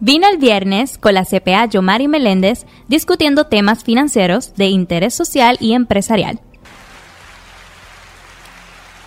Vino 0.00 0.28
el 0.28 0.38
viernes 0.38 0.96
con 0.96 1.14
la 1.14 1.24
CPA 1.24 1.66
Yomari 1.66 2.06
Meléndez 2.06 2.66
discutiendo 2.86 3.46
temas 3.46 3.82
financieros 3.82 4.54
de 4.54 4.66
interés 4.66 5.12
social 5.12 5.56
y 5.60 5.72
empresarial. 5.72 6.40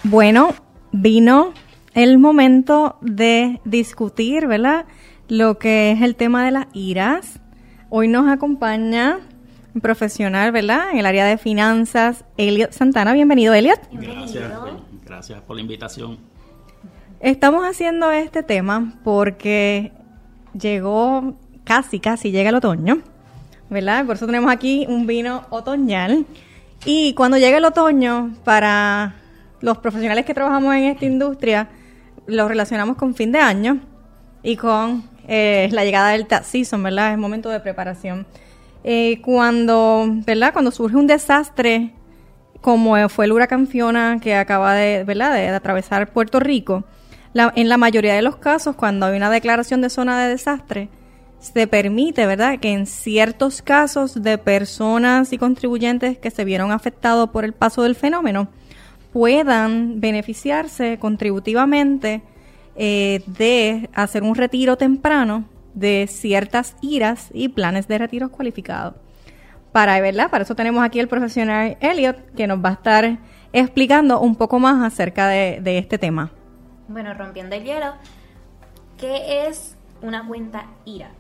Bueno, 0.04 0.54
vino 0.92 1.54
el 1.94 2.18
momento 2.18 2.98
de 3.00 3.62
discutir, 3.64 4.48
¿verdad? 4.48 4.86
Lo 5.30 5.60
que 5.60 5.92
es 5.92 6.02
el 6.02 6.18
tema 6.18 6.44
de 6.44 6.52
las 6.52 6.68
iras. 6.74 7.40
Hoy 7.90 8.10
nos 8.10 8.28
acompaña 8.28 9.20
un 9.74 9.80
profesional, 9.80 10.52
¿verdad? 10.52 10.92
En 10.92 10.98
el 10.98 11.06
área 11.06 11.26
de 11.26 11.38
finanzas, 11.38 12.26
Elliot 12.36 12.74
Santana. 12.74 13.14
Bienvenido, 13.14 13.54
Elliot. 13.54 13.80
Gracias, 13.94 14.52
gracias 15.06 15.42
por 15.44 15.56
la 15.56 15.62
invitación. 15.62 16.18
Estamos 17.22 17.64
haciendo 17.64 18.12
este 18.12 18.44
tema 18.44 19.00
porque 19.06 19.94
llegó 20.54 21.36
casi, 21.64 22.00
casi 22.00 22.32
llega 22.32 22.50
el 22.50 22.56
otoño, 22.56 23.02
¿verdad? 23.70 24.06
Por 24.06 24.16
eso 24.16 24.26
tenemos 24.26 24.52
aquí 24.52 24.86
un 24.88 25.08
vino 25.08 25.46
otoñal. 25.50 26.26
Y 26.86 27.14
cuando 27.14 27.38
llega 27.38 27.58
el 27.58 27.66
otoño, 27.66 28.36
para 28.44 29.16
los 29.60 29.78
profesionales 29.78 30.26
que 30.26 30.34
trabajamos 30.34 30.76
en 30.76 30.86
esta 30.86 31.06
industria, 31.06 31.70
lo 32.26 32.48
relacionamos 32.48 32.98
con 32.98 33.14
fin 33.14 33.32
de 33.32 33.40
año 33.40 33.80
y 34.44 34.56
con 34.56 35.04
eh, 35.28 35.70
la 35.72 35.86
llegada 35.86 36.10
del 36.10 36.26
tax 36.26 36.48
season, 36.48 36.82
¿verdad? 36.82 37.12
Es 37.12 37.18
momento 37.18 37.50
de 37.50 37.60
preparación. 37.60 38.26
Eh, 38.84 39.22
cuando, 39.22 40.06
¿verdad? 40.26 40.54
Cuando 40.54 40.72
surge 40.72 40.96
un 40.96 41.08
desastre 41.08 41.94
como 42.62 43.10
fue 43.10 43.26
el 43.26 43.32
huracán 43.32 43.68
Fiona 43.68 44.20
que 44.22 44.36
acaba 44.36 44.76
de, 44.76 45.04
¿verdad? 45.04 45.34
de 45.34 45.50
atravesar 45.50 46.14
Puerto 46.14 46.40
Rico, 46.40 46.84
en 47.34 47.70
la 47.70 47.78
mayoría 47.78 48.14
de 48.14 48.22
los 48.22 48.36
casos, 48.36 48.76
cuando 48.76 49.06
hay 49.06 49.18
una 49.18 49.30
declaración 49.30 49.82
de 49.82 49.90
zona 49.90 50.22
de 50.22 50.30
desastre, 50.30 50.90
se 51.40 51.66
permite, 51.66 52.26
¿verdad?, 52.28 52.60
que 52.60 52.72
en 52.72 52.86
ciertos 52.86 53.62
casos 53.62 54.22
de 54.22 54.38
personas 54.38 55.34
y 55.34 55.38
contribuyentes 55.38 56.18
que 56.18 56.30
se 56.30 56.46
vieron 56.46 56.72
afectados 56.72 57.30
por 57.32 57.46
el 57.46 57.54
paso 57.54 57.82
del 57.82 57.96
fenómeno 57.96 58.48
puedan 59.12 60.00
beneficiarse 60.00 60.98
contributivamente 61.00 62.22
eh, 62.76 63.24
de 63.26 63.90
hacer 63.94 64.24
un 64.24 64.36
retiro 64.36 64.78
temprano 64.78 65.46
de 65.74 66.08
ciertas 66.10 66.76
iras 66.82 67.30
y 67.34 67.50
planes 67.50 67.88
de 67.88 67.98
retiro 67.98 68.30
cualificados. 68.30 68.94
Para, 69.72 70.00
¿verdad? 70.00 70.30
Para 70.30 70.44
eso 70.44 70.56
tenemos 70.56 70.84
aquí 70.84 71.00
el 71.00 71.08
profesional 71.08 71.78
Elliot 71.80 72.34
que 72.36 72.46
nos 72.46 72.64
va 72.64 72.70
a 72.70 72.74
estar 72.74 73.20
explicando 73.52 74.20
un 74.20 74.36
poco 74.36 74.60
más 74.60 74.86
acerca 74.86 75.28
de 75.28 75.78
este 75.78 75.98
tema. 75.98 76.32
Bueno, 76.92 77.14
rompiendo 77.14 77.56
el 77.56 77.64
hielo, 77.64 77.94
¿qué 78.98 79.48
es 79.48 79.78
una 80.02 80.28
cuenta 80.28 80.66
IRA? 80.84 81.12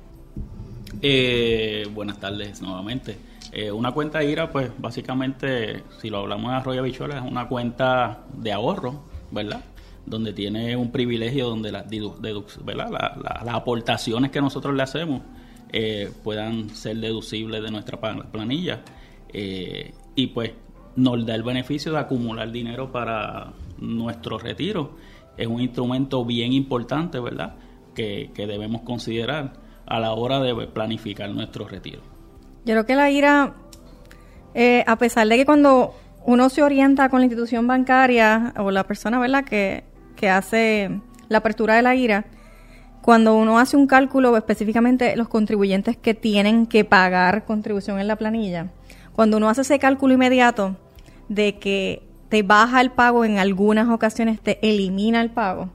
Eh, 1.01 1.87
buenas 1.93 2.19
tardes 2.19 2.61
nuevamente. 2.61 3.17
Eh, 3.53 3.71
una 3.71 3.93
cuenta 3.93 4.21
IRA, 4.21 4.51
pues 4.51 4.69
básicamente, 4.77 5.83
si 6.01 6.09
lo 6.09 6.17
hablamos 6.17 6.51
de 6.51 6.57
Arroyo 6.57 6.83
Bichola, 6.83 7.19
es 7.19 7.23
una 7.23 7.47
cuenta 7.47 8.25
de 8.33 8.51
ahorro, 8.51 9.01
¿verdad? 9.31 9.63
Donde 10.05 10.33
tiene 10.33 10.75
un 10.75 10.91
privilegio 10.91 11.47
donde 11.47 11.71
las, 11.71 11.85
¿verdad? 11.89 12.91
las 13.23 13.55
aportaciones 13.55 14.29
que 14.29 14.41
nosotros 14.41 14.75
le 14.75 14.83
hacemos 14.83 15.21
eh, 15.71 16.11
puedan 16.21 16.69
ser 16.71 16.97
deducibles 16.97 17.63
de 17.63 17.71
nuestra 17.71 17.97
planilla. 17.97 18.81
y 19.33 20.27
pues 20.27 20.51
nos 20.97 21.25
da 21.25 21.33
el 21.35 21.43
beneficio 21.43 21.93
de 21.93 21.99
acumular 21.99 22.51
dinero 22.51 22.91
para 22.91 23.53
nuestro 23.79 24.37
retiro 24.37 24.95
es 25.37 25.47
un 25.47 25.61
instrumento 25.61 26.25
bien 26.25 26.53
importante, 26.53 27.19
¿verdad? 27.19 27.55
Que, 27.93 28.31
debemos 28.35 28.81
considerar 28.81 29.53
a 29.85 29.99
la 29.99 30.13
hora 30.13 30.39
de 30.39 30.67
planificar 30.67 31.29
nuestro 31.29 31.67
retiro. 31.67 32.01
Yo 32.65 32.73
creo 32.73 32.85
que 32.85 32.95
la 32.95 33.09
IRA, 33.09 33.53
eh, 34.53 34.83
a 34.87 34.95
pesar 34.97 35.27
de 35.27 35.37
que 35.37 35.45
cuando 35.45 35.93
uno 36.25 36.49
se 36.49 36.63
orienta 36.63 37.09
con 37.09 37.19
la 37.19 37.25
institución 37.25 37.67
bancaria 37.67 38.53
o 38.57 38.71
la 38.71 38.85
persona, 38.85 39.19
¿verdad?, 39.19 39.43
que, 39.43 39.83
que 40.15 40.29
hace 40.29 41.01
la 41.29 41.39
apertura 41.39 41.75
de 41.75 41.81
la 41.81 41.95
IRA, 41.95 42.25
cuando 43.01 43.35
uno 43.35 43.57
hace 43.57 43.77
un 43.77 43.87
cálculo, 43.87 44.37
específicamente 44.37 45.15
los 45.15 45.27
contribuyentes 45.27 45.97
que 45.97 46.13
tienen 46.13 46.67
que 46.67 46.85
pagar 46.85 47.45
contribución 47.45 47.99
en 47.99 48.07
la 48.07 48.15
planilla, 48.15 48.71
cuando 49.13 49.37
uno 49.37 49.49
hace 49.49 49.61
ese 49.61 49.79
cálculo 49.79 50.13
inmediato 50.13 50.77
de 51.27 51.57
que 51.57 52.03
te 52.31 52.43
baja 52.43 52.79
el 52.79 52.91
pago, 52.91 53.25
en 53.25 53.39
algunas 53.39 53.89
ocasiones 53.89 54.39
te 54.39 54.57
elimina 54.67 55.19
el 55.21 55.31
pago. 55.31 55.69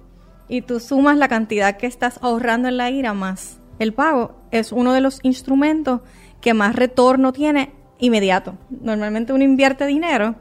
Y 0.49 0.63
tú 0.63 0.81
sumas 0.81 1.19
la 1.19 1.29
cantidad 1.29 1.77
que 1.77 1.87
estás 1.87 2.19
ahorrando 2.23 2.69
en 2.69 2.79
la 2.79 2.91
IRA 2.91 3.13
más 3.13 3.61
el 3.79 3.93
pago. 3.93 4.35
Es 4.51 4.73
uno 4.73 4.95
de 4.95 5.03
los 5.03 5.21
instrumentos 5.23 6.01
que 6.41 6.55
más 6.55 6.75
retorno 6.75 7.35
tiene 7.35 7.73
inmediato. 7.99 8.57
Normalmente 8.71 9.35
uno 9.35 9.45
invierte 9.45 9.85
dinero, 9.85 10.35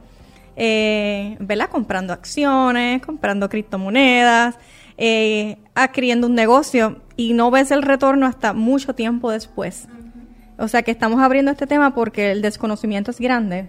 eh, 0.56 1.36
¿verdad? 1.42 1.70
Comprando 1.70 2.14
acciones, 2.14 3.02
comprando 3.02 3.50
criptomonedas, 3.50 4.58
eh, 4.98 5.58
adquiriendo 5.74 6.28
un 6.28 6.36
negocio 6.36 7.02
y 7.18 7.34
no 7.34 7.52
ves 7.52 7.72
el 7.72 7.82
retorno 7.82 8.26
hasta 8.26 8.54
mucho 8.54 8.96
tiempo 8.96 9.32
después. 9.32 9.90
O 10.58 10.68
sea 10.68 10.84
que 10.84 10.92
estamos 10.92 11.20
abriendo 11.22 11.52
este 11.52 11.68
tema 11.68 11.94
porque 11.94 12.32
el 12.32 12.42
desconocimiento 12.42 13.12
es 13.12 13.20
grande 13.20 13.68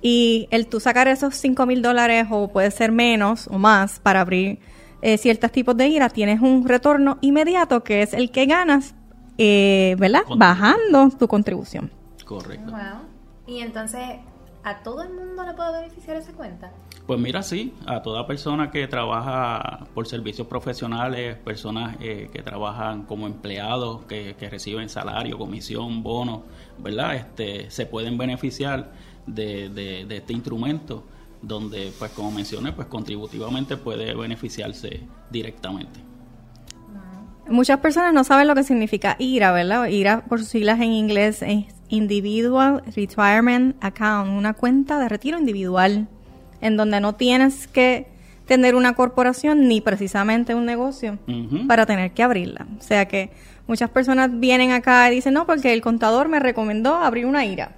y 0.00 0.46
el 0.50 0.66
tú 0.66 0.78
sacar 0.78 1.08
esos 1.08 1.34
5 1.34 1.66
mil 1.66 1.82
dólares 1.82 2.26
o 2.30 2.48
puede 2.48 2.70
ser 2.70 2.92
menos 2.92 3.48
o 3.48 3.58
más 3.58 3.98
para 3.98 4.20
abrir 4.20 4.60
eh, 5.02 5.18
ciertos 5.18 5.50
tipos 5.50 5.76
de 5.76 5.88
IRA, 5.88 6.08
tienes 6.10 6.40
un 6.40 6.66
retorno 6.66 7.18
inmediato 7.22 7.82
que 7.82 8.02
es 8.02 8.14
el 8.14 8.30
que 8.30 8.46
ganas, 8.46 8.94
eh, 9.36 9.96
¿verdad? 9.98 10.22
Bajando 10.36 11.10
tu 11.10 11.26
contribución. 11.26 11.90
Correcto. 12.24 12.70
Wow. 12.70 13.08
Y 13.48 13.58
entonces, 13.58 14.00
¿a 14.62 14.78
todo 14.84 15.02
el 15.02 15.12
mundo 15.12 15.44
le 15.44 15.54
puede 15.54 15.80
beneficiar 15.80 16.16
esa 16.16 16.32
cuenta? 16.32 16.70
Pues 17.06 17.18
mira, 17.18 17.42
sí, 17.42 17.74
a 17.84 18.00
toda 18.00 18.28
persona 18.28 18.70
que 18.70 18.86
trabaja 18.86 19.86
por 19.92 20.06
servicios 20.06 20.46
profesionales, 20.46 21.36
personas 21.36 21.96
eh, 22.00 22.30
que 22.32 22.42
trabajan 22.42 23.02
como 23.02 23.26
empleados, 23.26 24.04
que, 24.04 24.36
reciben 24.48 24.88
salario, 24.88 25.36
comisión, 25.36 26.04
bono, 26.04 26.44
¿verdad? 26.78 27.16
Este, 27.16 27.70
se 27.70 27.86
pueden 27.86 28.16
beneficiar 28.16 28.92
de, 29.26 29.68
de, 29.68 30.16
este 30.16 30.32
instrumento 30.32 31.04
donde, 31.40 31.92
pues 31.98 32.12
como 32.12 32.30
mencioné, 32.30 32.72
pues 32.72 32.86
contributivamente 32.86 33.76
puede 33.76 34.14
beneficiarse 34.14 35.00
directamente. 35.28 35.98
Muchas 37.48 37.80
personas 37.80 38.14
no 38.14 38.22
saben 38.22 38.46
lo 38.46 38.54
que 38.54 38.62
significa 38.62 39.16
IRA, 39.18 39.50
¿verdad? 39.50 39.88
IRA 39.88 40.24
por 40.24 40.38
sus 40.38 40.48
siglas 40.48 40.80
en 40.80 40.92
inglés 40.92 41.42
es 41.42 41.64
Individual 41.88 42.82
Retirement 42.94 43.76
Account, 43.82 44.30
una 44.30 44.54
cuenta 44.54 45.00
de 45.00 45.08
retiro 45.08 45.36
individual 45.36 46.08
en 46.62 46.76
donde 46.78 47.00
no 47.00 47.14
tienes 47.16 47.66
que 47.66 48.06
tener 48.46 48.74
una 48.74 48.94
corporación 48.94 49.68
ni 49.68 49.80
precisamente 49.80 50.54
un 50.54 50.64
negocio 50.64 51.18
para 51.68 51.84
tener 51.86 52.12
que 52.12 52.22
abrirla. 52.22 52.66
O 52.78 52.82
sea 52.82 53.06
que 53.06 53.30
muchas 53.66 53.90
personas 53.90 54.30
vienen 54.40 54.70
acá 54.70 55.10
y 55.10 55.16
dicen, 55.16 55.34
no, 55.34 55.46
porque 55.46 55.72
el 55.72 55.82
contador 55.82 56.28
me 56.28 56.40
recomendó 56.40 56.94
abrir 56.94 57.26
una 57.26 57.44
IRA. 57.44 57.76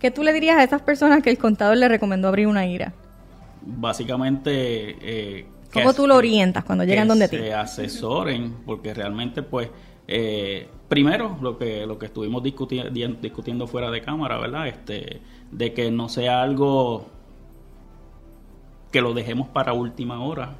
¿Qué 0.00 0.10
tú 0.10 0.22
le 0.22 0.32
dirías 0.32 0.56
a 0.58 0.64
esas 0.64 0.82
personas 0.82 1.22
que 1.22 1.30
el 1.30 1.38
contador 1.38 1.76
le 1.76 1.88
recomendó 1.88 2.28
abrir 2.28 2.46
una 2.46 2.66
IRA? 2.66 2.92
Básicamente... 3.62 4.96
Eh, 5.00 5.46
¿Cómo 5.72 5.92
tú 5.92 6.06
lo 6.06 6.16
orientas 6.16 6.64
cuando 6.64 6.84
llegan 6.84 7.08
donde 7.08 7.28
ti? 7.28 7.36
se 7.36 7.52
asesoren, 7.52 8.54
porque 8.64 8.94
realmente 8.94 9.42
pues... 9.42 9.68
Eh, 10.06 10.66
primero, 10.88 11.36
lo 11.42 11.58
que, 11.58 11.84
lo 11.86 11.98
que 11.98 12.06
estuvimos 12.06 12.42
discutiendo, 12.42 12.90
discutiendo 13.20 13.66
fuera 13.66 13.90
de 13.90 14.00
cámara, 14.00 14.38
¿verdad? 14.38 14.68
Este, 14.68 15.20
de 15.50 15.74
que 15.74 15.90
no 15.90 16.08
sea 16.08 16.40
algo 16.40 17.17
que 18.90 19.00
lo 19.00 19.14
dejemos 19.14 19.48
para 19.48 19.72
última 19.72 20.20
hora, 20.22 20.56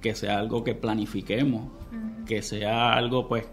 que 0.00 0.14
sea 0.14 0.38
algo 0.38 0.64
que 0.64 0.74
planifiquemos, 0.74 1.68
que 2.26 2.42
sea 2.42 2.92
algo 2.92 3.28
pues 3.28 3.46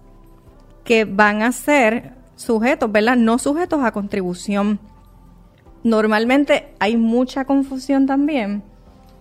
que 0.84 1.04
van 1.04 1.42
a 1.42 1.52
ser 1.52 2.14
sujetos, 2.34 2.90
¿verdad? 2.90 3.16
No 3.16 3.38
sujetos 3.38 3.84
a 3.84 3.92
contribución. 3.92 4.80
Normalmente 5.84 6.74
hay 6.80 6.96
mucha 6.96 7.44
confusión 7.44 8.06
también 8.06 8.64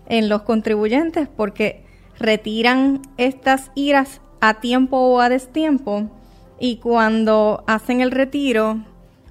en 0.07 0.29
los 0.29 0.41
contribuyentes 0.41 1.27
porque 1.27 1.85
retiran 2.17 3.01
estas 3.17 3.71
iras 3.75 4.21
a 4.39 4.55
tiempo 4.55 4.97
o 4.97 5.19
a 5.19 5.29
destiempo 5.29 6.09
y 6.61 6.77
cuando 6.77 7.63
hacen 7.65 8.01
el 8.01 8.11
retiro 8.11 8.77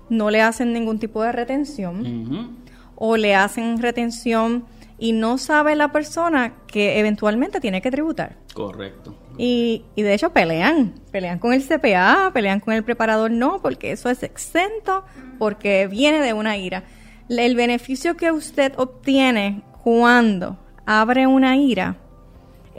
no 0.09 0.31
le 0.31 0.43
hacen 0.43 0.73
ningún 0.73 0.99
tipo 0.99 1.23
de 1.23 1.31
retención 1.31 2.59
o 2.97 3.17
le 3.17 3.37
hacen 3.37 3.81
retención 3.81 4.65
y 4.99 5.13
no 5.13 5.39
sabe 5.39 5.77
la 5.77 5.93
persona 5.93 6.55
que 6.67 6.99
eventualmente 6.99 7.61
tiene 7.61 7.81
que 7.81 7.93
tributar. 7.93 8.37
Correcto. 8.53 9.15
Y, 9.39 9.85
y, 9.95 10.03
de 10.03 10.13
hecho 10.13 10.31
pelean, 10.33 10.93
pelean 11.13 11.39
con 11.39 11.53
el 11.53 11.63
CPA, 11.63 12.33
pelean 12.35 12.59
con 12.59 12.75
el 12.75 12.83
preparador, 12.83 13.31
no, 13.31 13.63
porque 13.63 13.93
eso 13.93 14.11
es 14.11 14.25
exento, 14.25 15.05
porque 15.39 15.87
viene 15.87 16.21
de 16.21 16.33
una 16.33 16.59
ira. 16.59 16.83
El 17.29 17.55
beneficio 17.55 18.17
que 18.17 18.33
usted 18.33 18.73
obtiene 18.77 19.63
cuando 19.85 20.59
abre 20.85 21.29
una 21.29 21.57
ira 21.57 21.97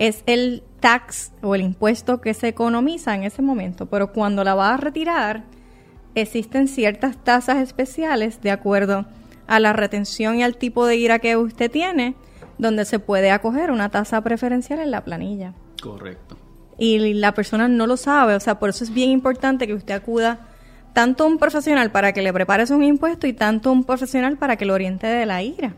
es 0.01 0.23
el 0.25 0.63
tax 0.79 1.31
o 1.43 1.53
el 1.53 1.61
impuesto 1.61 2.21
que 2.21 2.33
se 2.33 2.47
economiza 2.47 3.13
en 3.13 3.23
ese 3.23 3.43
momento, 3.43 3.85
pero 3.85 4.11
cuando 4.11 4.43
la 4.43 4.55
va 4.55 4.73
a 4.73 4.77
retirar, 4.77 5.43
existen 6.15 6.67
ciertas 6.67 7.23
tasas 7.23 7.57
especiales 7.57 8.41
de 8.41 8.49
acuerdo 8.49 9.05
a 9.45 9.59
la 9.59 9.73
retención 9.73 10.37
y 10.37 10.43
al 10.43 10.57
tipo 10.57 10.87
de 10.87 10.95
ira 10.95 11.19
que 11.19 11.37
usted 11.37 11.69
tiene, 11.69 12.15
donde 12.57 12.85
se 12.85 12.97
puede 12.97 13.29
acoger 13.29 13.69
una 13.69 13.89
tasa 13.89 14.19
preferencial 14.21 14.79
en 14.79 14.89
la 14.89 15.05
planilla. 15.05 15.53
Correcto. 15.79 16.35
Y 16.79 17.13
la 17.13 17.35
persona 17.35 17.67
no 17.67 17.85
lo 17.85 17.95
sabe, 17.95 18.33
o 18.33 18.39
sea, 18.39 18.57
por 18.57 18.71
eso 18.71 18.83
es 18.83 18.91
bien 18.91 19.11
importante 19.11 19.67
que 19.67 19.75
usted 19.75 19.93
acuda 19.93 20.47
tanto 20.93 21.25
a 21.25 21.27
un 21.27 21.37
profesional 21.37 21.91
para 21.91 22.11
que 22.11 22.23
le 22.23 22.33
prepare 22.33 22.63
un 22.73 22.83
impuesto 22.83 23.27
y 23.27 23.33
tanto 23.33 23.69
a 23.69 23.73
un 23.73 23.83
profesional 23.83 24.37
para 24.37 24.55
que 24.55 24.65
lo 24.65 24.73
oriente 24.73 25.05
de 25.05 25.27
la 25.27 25.43
ira. 25.43 25.75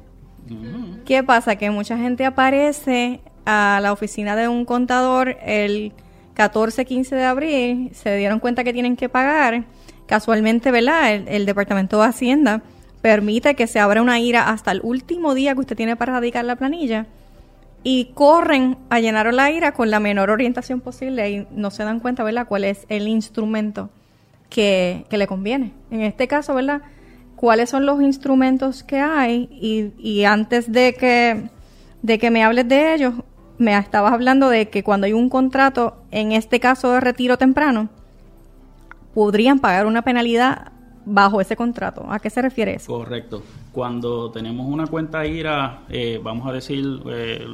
¿Qué 1.03 1.23
pasa? 1.23 1.57
Que 1.57 1.69
mucha 1.71 1.97
gente 1.97 2.23
aparece 2.23 3.19
a 3.45 3.79
la 3.81 3.91
oficina 3.91 4.35
de 4.35 4.47
un 4.47 4.65
contador 4.65 5.37
el 5.43 5.93
14-15 6.35 7.09
de 7.09 7.23
abril, 7.23 7.89
se 7.93 8.15
dieron 8.17 8.39
cuenta 8.39 8.63
que 8.63 8.73
tienen 8.73 8.95
que 8.95 9.09
pagar. 9.09 9.65
Casualmente, 10.05 10.71
¿verdad? 10.71 11.13
El, 11.13 11.45
Departamento 11.45 12.01
de 12.01 12.07
Hacienda 12.07 12.61
permite 13.01 13.55
que 13.55 13.67
se 13.67 13.79
abra 13.79 14.01
una 14.01 14.19
ira 14.19 14.49
hasta 14.49 14.71
el 14.71 14.81
último 14.83 15.33
día 15.33 15.53
que 15.53 15.61
usted 15.61 15.75
tiene 15.75 15.95
para 15.95 16.13
radicar 16.13 16.45
la 16.45 16.55
planilla 16.55 17.05
y 17.83 18.11
corren 18.13 18.77
a 18.89 18.99
llenar 18.99 19.33
la 19.33 19.51
ira 19.51 19.73
con 19.73 19.91
la 19.91 19.99
menor 19.99 20.29
orientación 20.29 20.79
posible 20.79 21.29
y 21.29 21.47
no 21.51 21.69
se 21.69 21.83
dan 21.83 21.99
cuenta, 21.99 22.23
¿verdad?, 22.23 22.47
cuál 22.47 22.63
es 22.63 22.85
el 22.89 23.07
instrumento 23.07 23.89
que, 24.49 25.05
que 25.09 25.17
le 25.17 25.27
conviene. 25.27 25.73
En 25.91 26.01
este 26.01 26.27
caso, 26.27 26.55
¿verdad?, 26.55 26.81
cuáles 27.35 27.69
son 27.69 27.85
los 27.85 28.01
instrumentos 28.01 28.83
que 28.83 28.99
hay 28.99 29.49
y, 29.51 29.91
y 29.97 30.23
antes 30.23 30.71
de 30.71 30.93
que, 30.93 31.49
de 32.01 32.17
que 32.17 32.31
me 32.31 32.43
hables 32.43 32.69
de 32.69 32.93
ellos, 32.93 33.15
me 33.57 33.77
estabas 33.77 34.13
hablando 34.13 34.49
de 34.49 34.69
que 34.69 34.83
cuando 34.83 35.05
hay 35.05 35.13
un 35.13 35.29
contrato, 35.29 35.97
en 36.11 36.31
este 36.31 36.59
caso 36.59 36.91
de 36.91 36.99
retiro 36.99 37.37
temprano, 37.37 37.89
podrían 39.13 39.59
pagar 39.59 39.85
una 39.85 40.01
penalidad 40.01 40.71
bajo 41.05 41.41
ese 41.41 41.55
contrato. 41.55 42.05
¿A 42.09 42.19
qué 42.19 42.29
se 42.29 42.41
refiere 42.41 42.75
eso? 42.75 42.91
Correcto. 42.91 43.43
Cuando 43.71 44.31
tenemos 44.31 44.67
una 44.67 44.87
cuenta 44.87 45.25
IRA, 45.25 45.83
eh, 45.89 46.19
vamos 46.23 46.47
a 46.47 46.53
decir, 46.53 47.01
eh, 47.07 47.45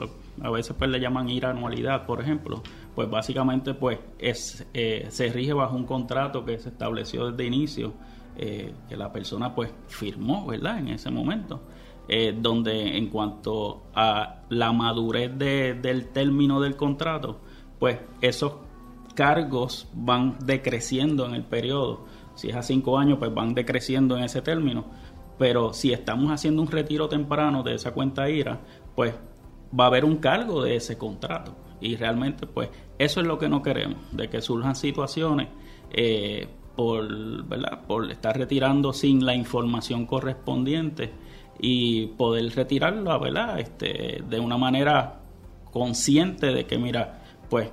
a 0.42 0.50
veces 0.50 0.76
pues 0.78 0.90
le 0.90 1.00
llaman 1.00 1.30
IRA 1.30 1.50
anualidad, 1.50 2.06
por 2.06 2.22
ejemplo, 2.22 2.62
pues 2.96 3.10
básicamente 3.10 3.74
pues 3.74 4.00
es, 4.20 4.66
eh, 4.74 5.08
se 5.10 5.30
rige 5.30 5.54
bajo 5.54 5.76
un 5.76 5.86
contrato 5.86 6.46
que 6.46 6.60
se 6.60 6.70
estableció 6.70 7.32
desde 7.32 7.46
inicio 7.46 7.94
eh, 8.38 8.74
que 8.88 8.96
la 8.96 9.12
persona 9.12 9.54
pues 9.54 9.70
firmó, 9.88 10.46
¿verdad? 10.46 10.80
En 10.80 10.90
ese 10.90 11.10
momento. 11.10 11.60
Eh, 12.12 12.36
donde 12.36 12.98
en 12.98 13.08
cuanto 13.10 13.84
a 13.94 14.42
la 14.50 14.74
madurez 14.74 15.38
del 15.38 16.08
término 16.08 16.60
del 16.60 16.76
contrato, 16.76 17.40
pues 17.78 18.00
esos 18.20 18.54
cargos 19.14 19.88
van 19.94 20.38
decreciendo 20.44 21.28
en 21.28 21.36
el 21.36 21.44
periodo. 21.44 22.06
Si 22.34 22.50
es 22.50 22.56
a 22.56 22.64
cinco 22.64 22.98
años, 22.98 23.20
pues 23.20 23.32
van 23.32 23.54
decreciendo 23.54 24.18
en 24.18 24.24
ese 24.24 24.42
término. 24.42 24.86
Pero 25.38 25.72
si 25.72 25.94
estamos 25.94 26.32
haciendo 26.32 26.64
un 26.64 26.72
retiro 26.72 27.08
temprano 27.08 27.62
de 27.62 27.76
esa 27.76 27.94
cuenta 27.94 28.28
IRA, 28.28 28.60
pues 28.96 29.14
va 29.80 29.84
a 29.84 29.88
haber 29.88 30.04
un 30.04 30.18
cargo 30.18 30.64
de 30.64 30.78
ese 30.78 30.98
contrato. 30.98 31.56
Y 31.80 31.96
realmente, 31.96 32.48
pues 32.48 32.70
eso 32.98 33.22
es 33.22 33.28
lo 33.28 33.38
que 33.38 33.50
no 33.50 33.62
queremos, 33.62 34.00
de 34.14 34.30
que 34.32 34.42
surjan 34.42 34.76
situaciones 34.76 35.50
eh, 35.92 36.48
por, 36.76 37.46
¿verdad? 37.46 37.86
por 37.86 38.10
estar 38.10 38.36
retirando 38.36 38.94
sin 38.94 39.24
la 39.24 39.36
información 39.36 40.08
correspondiente 40.08 41.29
y 41.60 42.08
poder 42.08 42.54
retirarla 42.56 43.18
¿verdad? 43.18 43.60
Este, 43.60 44.24
de 44.28 44.40
una 44.40 44.58
manera 44.58 45.20
consciente 45.72 46.48
de 46.48 46.66
que, 46.66 46.78
mira, 46.78 47.22
pues 47.50 47.70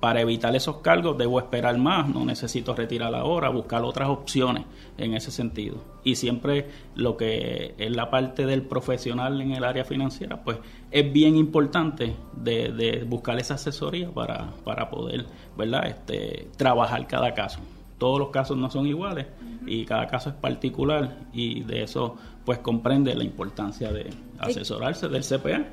para 0.00 0.22
evitar 0.22 0.56
esos 0.56 0.78
cargos 0.78 1.18
debo 1.18 1.38
esperar 1.38 1.76
más, 1.76 2.08
no 2.08 2.24
necesito 2.24 2.74
retirar 2.74 3.14
ahora, 3.14 3.50
buscar 3.50 3.84
otras 3.84 4.08
opciones 4.08 4.64
en 4.96 5.14
ese 5.14 5.30
sentido. 5.30 5.76
Y 6.02 6.14
siempre 6.14 6.68
lo 6.94 7.18
que 7.18 7.74
es 7.76 7.90
la 7.94 8.10
parte 8.10 8.46
del 8.46 8.62
profesional 8.62 9.40
en 9.42 9.52
el 9.52 9.62
área 9.62 9.84
financiera, 9.84 10.42
pues 10.42 10.56
es 10.90 11.12
bien 11.12 11.36
importante 11.36 12.16
de, 12.34 12.72
de 12.72 13.04
buscar 13.04 13.38
esa 13.38 13.54
asesoría 13.54 14.10
para, 14.10 14.54
para 14.64 14.88
poder 14.88 15.26
¿verdad? 15.56 15.86
Este, 15.88 16.48
trabajar 16.56 17.06
cada 17.06 17.34
caso 17.34 17.60
todos 18.00 18.18
los 18.18 18.30
casos 18.30 18.56
no 18.56 18.70
son 18.70 18.86
iguales 18.86 19.26
y 19.66 19.84
cada 19.84 20.08
caso 20.08 20.30
es 20.30 20.34
particular 20.34 21.18
y 21.34 21.62
de 21.64 21.82
eso 21.82 22.16
pues 22.46 22.58
comprende 22.58 23.14
la 23.14 23.22
importancia 23.22 23.92
de 23.92 24.10
asesorarse 24.38 25.06
del 25.08 25.22
CPA 25.22 25.66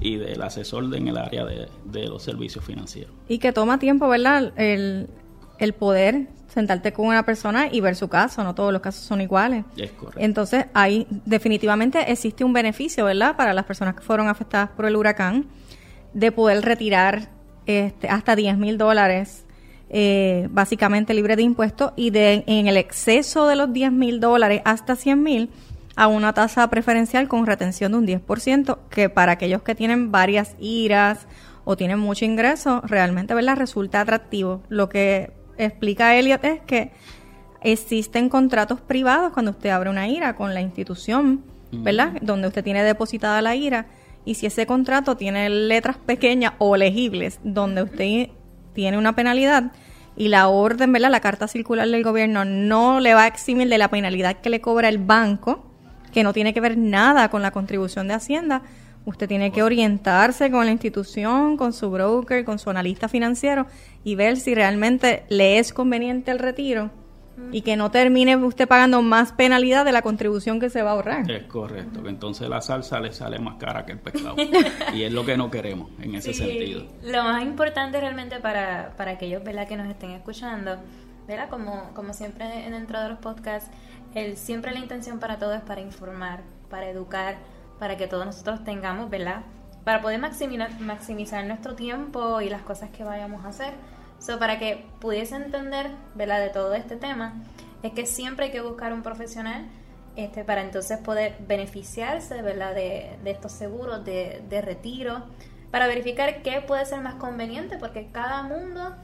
y 0.00 0.16
del 0.16 0.40
asesor 0.42 0.92
en 0.96 1.08
el 1.08 1.18
área 1.18 1.44
de, 1.44 2.08
los 2.08 2.22
servicios 2.22 2.64
financieros. 2.64 3.12
Y 3.28 3.38
que 3.38 3.52
toma 3.52 3.78
tiempo, 3.78 4.08
¿verdad? 4.08 4.52
El, 4.56 5.08
el 5.58 5.72
poder 5.74 6.28
sentarte 6.48 6.94
con 6.94 7.06
una 7.06 7.24
persona 7.24 7.68
y 7.70 7.80
ver 7.80 7.96
su 7.96 8.08
caso, 8.08 8.42
no 8.42 8.54
todos 8.54 8.72
los 8.72 8.80
casos 8.80 9.04
son 9.04 9.20
iguales. 9.20 9.66
Es 9.76 9.92
correcto. 9.92 10.20
Entonces, 10.20 10.66
ahí 10.72 11.06
definitivamente 11.26 12.10
existe 12.10 12.44
un 12.44 12.54
beneficio, 12.54 13.04
¿verdad? 13.04 13.36
Para 13.36 13.52
las 13.52 13.66
personas 13.66 13.94
que 13.94 14.00
fueron 14.00 14.28
afectadas 14.28 14.70
por 14.70 14.86
el 14.86 14.96
huracán, 14.96 15.46
de 16.14 16.32
poder 16.32 16.64
retirar 16.64 17.28
este, 17.66 18.08
hasta 18.08 18.34
10 18.34 18.56
mil 18.56 18.78
dólares 18.78 19.44
eh, 19.90 20.48
básicamente 20.50 21.14
libre 21.14 21.36
de 21.36 21.42
impuestos 21.42 21.92
y 21.96 22.10
de 22.10 22.44
en 22.46 22.66
el 22.66 22.76
exceso 22.76 23.46
de 23.46 23.56
los 23.56 23.72
10 23.72 23.92
mil 23.92 24.20
dólares 24.20 24.62
hasta 24.64 24.96
100 24.96 25.22
mil 25.22 25.50
a 25.96 26.08
una 26.08 26.32
tasa 26.32 26.68
preferencial 26.70 27.28
con 27.28 27.46
retención 27.46 27.92
de 27.92 27.98
un 27.98 28.06
10%, 28.06 28.78
que 28.90 29.08
para 29.08 29.32
aquellos 29.32 29.62
que 29.62 29.74
tienen 29.74 30.10
varias 30.10 30.56
iras 30.58 31.28
o 31.64 31.76
tienen 31.76 31.98
mucho 32.00 32.24
ingreso, 32.24 32.82
realmente 32.84 33.32
¿verdad? 33.32 33.56
resulta 33.56 34.00
atractivo. 34.00 34.62
Lo 34.68 34.88
que 34.88 35.32
explica 35.56 36.16
Elliot 36.16 36.44
es 36.44 36.60
que 36.62 36.90
Existen 37.64 38.28
contratos 38.28 38.82
privados 38.82 39.32
cuando 39.32 39.52
usted 39.52 39.70
abre 39.70 39.88
una 39.88 40.06
IRA 40.06 40.36
con 40.36 40.52
la 40.52 40.60
institución, 40.60 41.42
¿verdad? 41.72 42.12
Donde 42.20 42.46
usted 42.46 42.62
tiene 42.62 42.84
depositada 42.84 43.40
la 43.40 43.56
IRA. 43.56 43.86
Y 44.26 44.34
si 44.34 44.44
ese 44.44 44.66
contrato 44.66 45.16
tiene 45.16 45.48
letras 45.48 45.96
pequeñas 45.96 46.52
o 46.58 46.76
legibles, 46.76 47.40
donde 47.42 47.82
usted 47.82 48.28
tiene 48.74 48.98
una 48.98 49.14
penalidad 49.14 49.72
y 50.16 50.28
la 50.28 50.48
orden, 50.48 50.92
¿verdad? 50.92 51.10
La 51.10 51.20
carta 51.20 51.48
circular 51.48 51.88
del 51.88 52.04
gobierno 52.04 52.44
no 52.44 53.00
le 53.00 53.14
va 53.14 53.24
a 53.24 53.26
eximir 53.26 53.68
de 53.68 53.78
la 53.78 53.88
penalidad 53.88 54.36
que 54.36 54.50
le 54.50 54.60
cobra 54.60 54.88
el 54.88 54.98
banco, 54.98 55.64
que 56.12 56.22
no 56.22 56.32
tiene 56.32 56.54
que 56.54 56.60
ver 56.60 56.76
nada 56.76 57.30
con 57.30 57.42
la 57.42 57.50
contribución 57.50 58.08
de 58.08 58.14
Hacienda, 58.14 58.62
Usted 59.06 59.28
tiene 59.28 59.52
que 59.52 59.62
orientarse 59.62 60.50
con 60.50 60.64
la 60.64 60.72
institución, 60.72 61.56
con 61.58 61.72
su 61.72 61.90
broker, 61.90 62.44
con 62.44 62.58
su 62.58 62.70
analista 62.70 63.08
financiero 63.08 63.66
y 64.02 64.14
ver 64.14 64.38
si 64.38 64.54
realmente 64.54 65.24
le 65.28 65.58
es 65.58 65.74
conveniente 65.74 66.30
el 66.30 66.38
retiro 66.38 66.90
y 67.50 67.62
que 67.62 67.76
no 67.76 67.90
termine 67.90 68.36
usted 68.36 68.68
pagando 68.68 69.02
más 69.02 69.32
penalidad 69.32 69.84
de 69.84 69.92
la 69.92 70.02
contribución 70.02 70.60
que 70.60 70.70
se 70.70 70.82
va 70.82 70.90
a 70.90 70.92
ahorrar. 70.94 71.30
Es 71.30 71.44
correcto, 71.44 72.02
que 72.02 72.08
entonces 72.08 72.48
la 72.48 72.60
salsa 72.60 73.00
le 73.00 73.12
sale 73.12 73.38
más 73.38 73.56
cara 73.56 73.84
que 73.84 73.92
el 73.92 73.98
pescado. 73.98 74.36
y 74.94 75.02
es 75.02 75.12
lo 75.12 75.24
que 75.24 75.36
no 75.36 75.50
queremos 75.50 75.90
en 76.00 76.14
ese 76.14 76.32
sentido. 76.32 76.84
Lo 77.02 77.24
más 77.24 77.42
importante 77.42 78.00
realmente 78.00 78.40
para, 78.40 78.94
para 78.96 79.12
aquellos 79.12 79.42
¿verdad? 79.42 79.66
que 79.66 79.76
nos 79.76 79.88
estén 79.88 80.10
escuchando, 80.10 80.76
¿verdad? 81.26 81.48
Como, 81.48 81.90
como 81.94 82.12
siempre 82.12 82.46
dentro 82.70 83.00
de 83.00 83.08
los 83.08 83.18
podcasts, 83.18 83.70
el, 84.14 84.36
siempre 84.36 84.72
la 84.72 84.78
intención 84.78 85.18
para 85.18 85.38
todo 85.38 85.54
es 85.54 85.62
para 85.62 85.80
informar, 85.80 86.42
para 86.70 86.88
educar 86.88 87.36
para 87.78 87.96
que 87.96 88.06
todos 88.06 88.24
nosotros 88.24 88.64
tengamos, 88.64 89.10
¿verdad? 89.10 89.42
Para 89.84 90.00
poder 90.00 90.18
maximizar, 90.18 90.80
maximizar 90.80 91.44
nuestro 91.44 91.74
tiempo 91.74 92.40
y 92.40 92.48
las 92.48 92.62
cosas 92.62 92.90
que 92.90 93.04
vayamos 93.04 93.44
a 93.44 93.48
hacer. 93.48 93.74
So, 94.18 94.38
para 94.38 94.58
que 94.58 94.86
pudiese 95.00 95.36
entender, 95.36 95.90
¿verdad? 96.14 96.40
De 96.40 96.50
todo 96.50 96.74
este 96.74 96.96
tema, 96.96 97.34
es 97.82 97.92
que 97.92 98.06
siempre 98.06 98.46
hay 98.46 98.52
que 98.52 98.60
buscar 98.60 98.92
un 98.92 99.02
profesional 99.02 99.66
este, 100.16 100.44
para 100.44 100.62
entonces 100.62 100.98
poder 100.98 101.36
beneficiarse, 101.46 102.40
¿verdad? 102.42 102.74
De, 102.74 103.18
de 103.22 103.30
estos 103.30 103.52
seguros 103.52 104.04
de, 104.04 104.42
de 104.48 104.60
retiro, 104.62 105.24
para 105.70 105.86
verificar 105.86 106.42
qué 106.42 106.60
puede 106.60 106.86
ser 106.86 107.00
más 107.00 107.16
conveniente, 107.16 107.76
porque 107.78 108.08
cada 108.12 108.42
mundo 108.42 108.94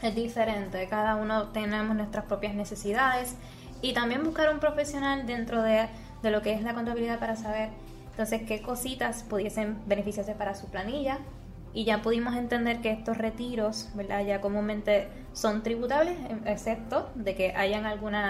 es 0.00 0.14
diferente, 0.14 0.88
cada 0.88 1.16
uno 1.16 1.48
tenemos 1.48 1.94
nuestras 1.94 2.24
propias 2.24 2.54
necesidades 2.54 3.36
y 3.82 3.92
también 3.92 4.24
buscar 4.24 4.52
un 4.52 4.58
profesional 4.58 5.26
dentro 5.26 5.62
de, 5.62 5.88
de 6.22 6.30
lo 6.30 6.42
que 6.42 6.54
es 6.54 6.62
la 6.62 6.74
contabilidad 6.74 7.20
para 7.20 7.36
saber 7.36 7.68
entonces, 8.12 8.42
¿qué 8.42 8.60
cositas 8.60 9.22
pudiesen 9.22 9.78
beneficiarse 9.86 10.34
para 10.34 10.54
su 10.54 10.66
planilla? 10.66 11.18
Y 11.74 11.84
ya 11.84 12.02
pudimos 12.02 12.34
entender 12.36 12.80
que 12.80 12.90
estos 12.90 13.16
retiros, 13.16 13.90
¿verdad? 13.94 14.24
Ya 14.26 14.40
comúnmente 14.40 15.08
son 15.32 15.62
tributables, 15.62 16.18
em, 16.28 16.46
excepto 16.46 17.10
de 17.14 17.34
que 17.34 17.52
hayan 17.52 17.86
algunos 17.86 18.22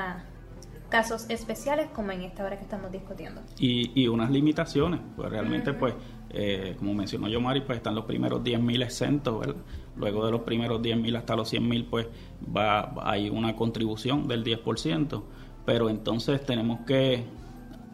casos 0.89 1.29
especiales 1.31 1.89
como 1.95 2.13
en 2.13 2.21
esta 2.21 2.45
hora 2.45 2.57
que 2.59 2.65
estamos 2.65 2.93
discutiendo. 2.93 3.41
Y, 3.59 3.91
y 4.01 4.09
unas 4.09 4.31
limitaciones, 4.31 5.01
pues 5.17 5.31
realmente, 5.31 5.73
pues, 5.73 5.95
eh, 6.29 6.77
como 6.79 6.93
mencionó 6.93 7.29
yo, 7.29 7.41
Mari, 7.41 7.63
pues 7.63 7.79
están 7.79 7.95
los 7.95 8.05
primeros 8.05 8.43
10.000 8.45 8.83
exentos, 8.83 9.41
¿verdad? 9.41 9.63
Luego 9.97 10.25
de 10.25 10.33
los 10.33 10.43
primeros 10.43 10.83
10.000 10.83 11.17
hasta 11.17 11.35
los 11.35 11.53
100.000, 11.53 11.87
pues 11.89 12.09
va, 12.55 12.93
hay 13.03 13.31
una 13.31 13.57
contribución 13.57 14.29
del 14.29 14.45
10%, 14.45 15.23
pero 15.65 15.89
entonces 15.89 16.45
tenemos 16.45 16.81
que 16.87 17.25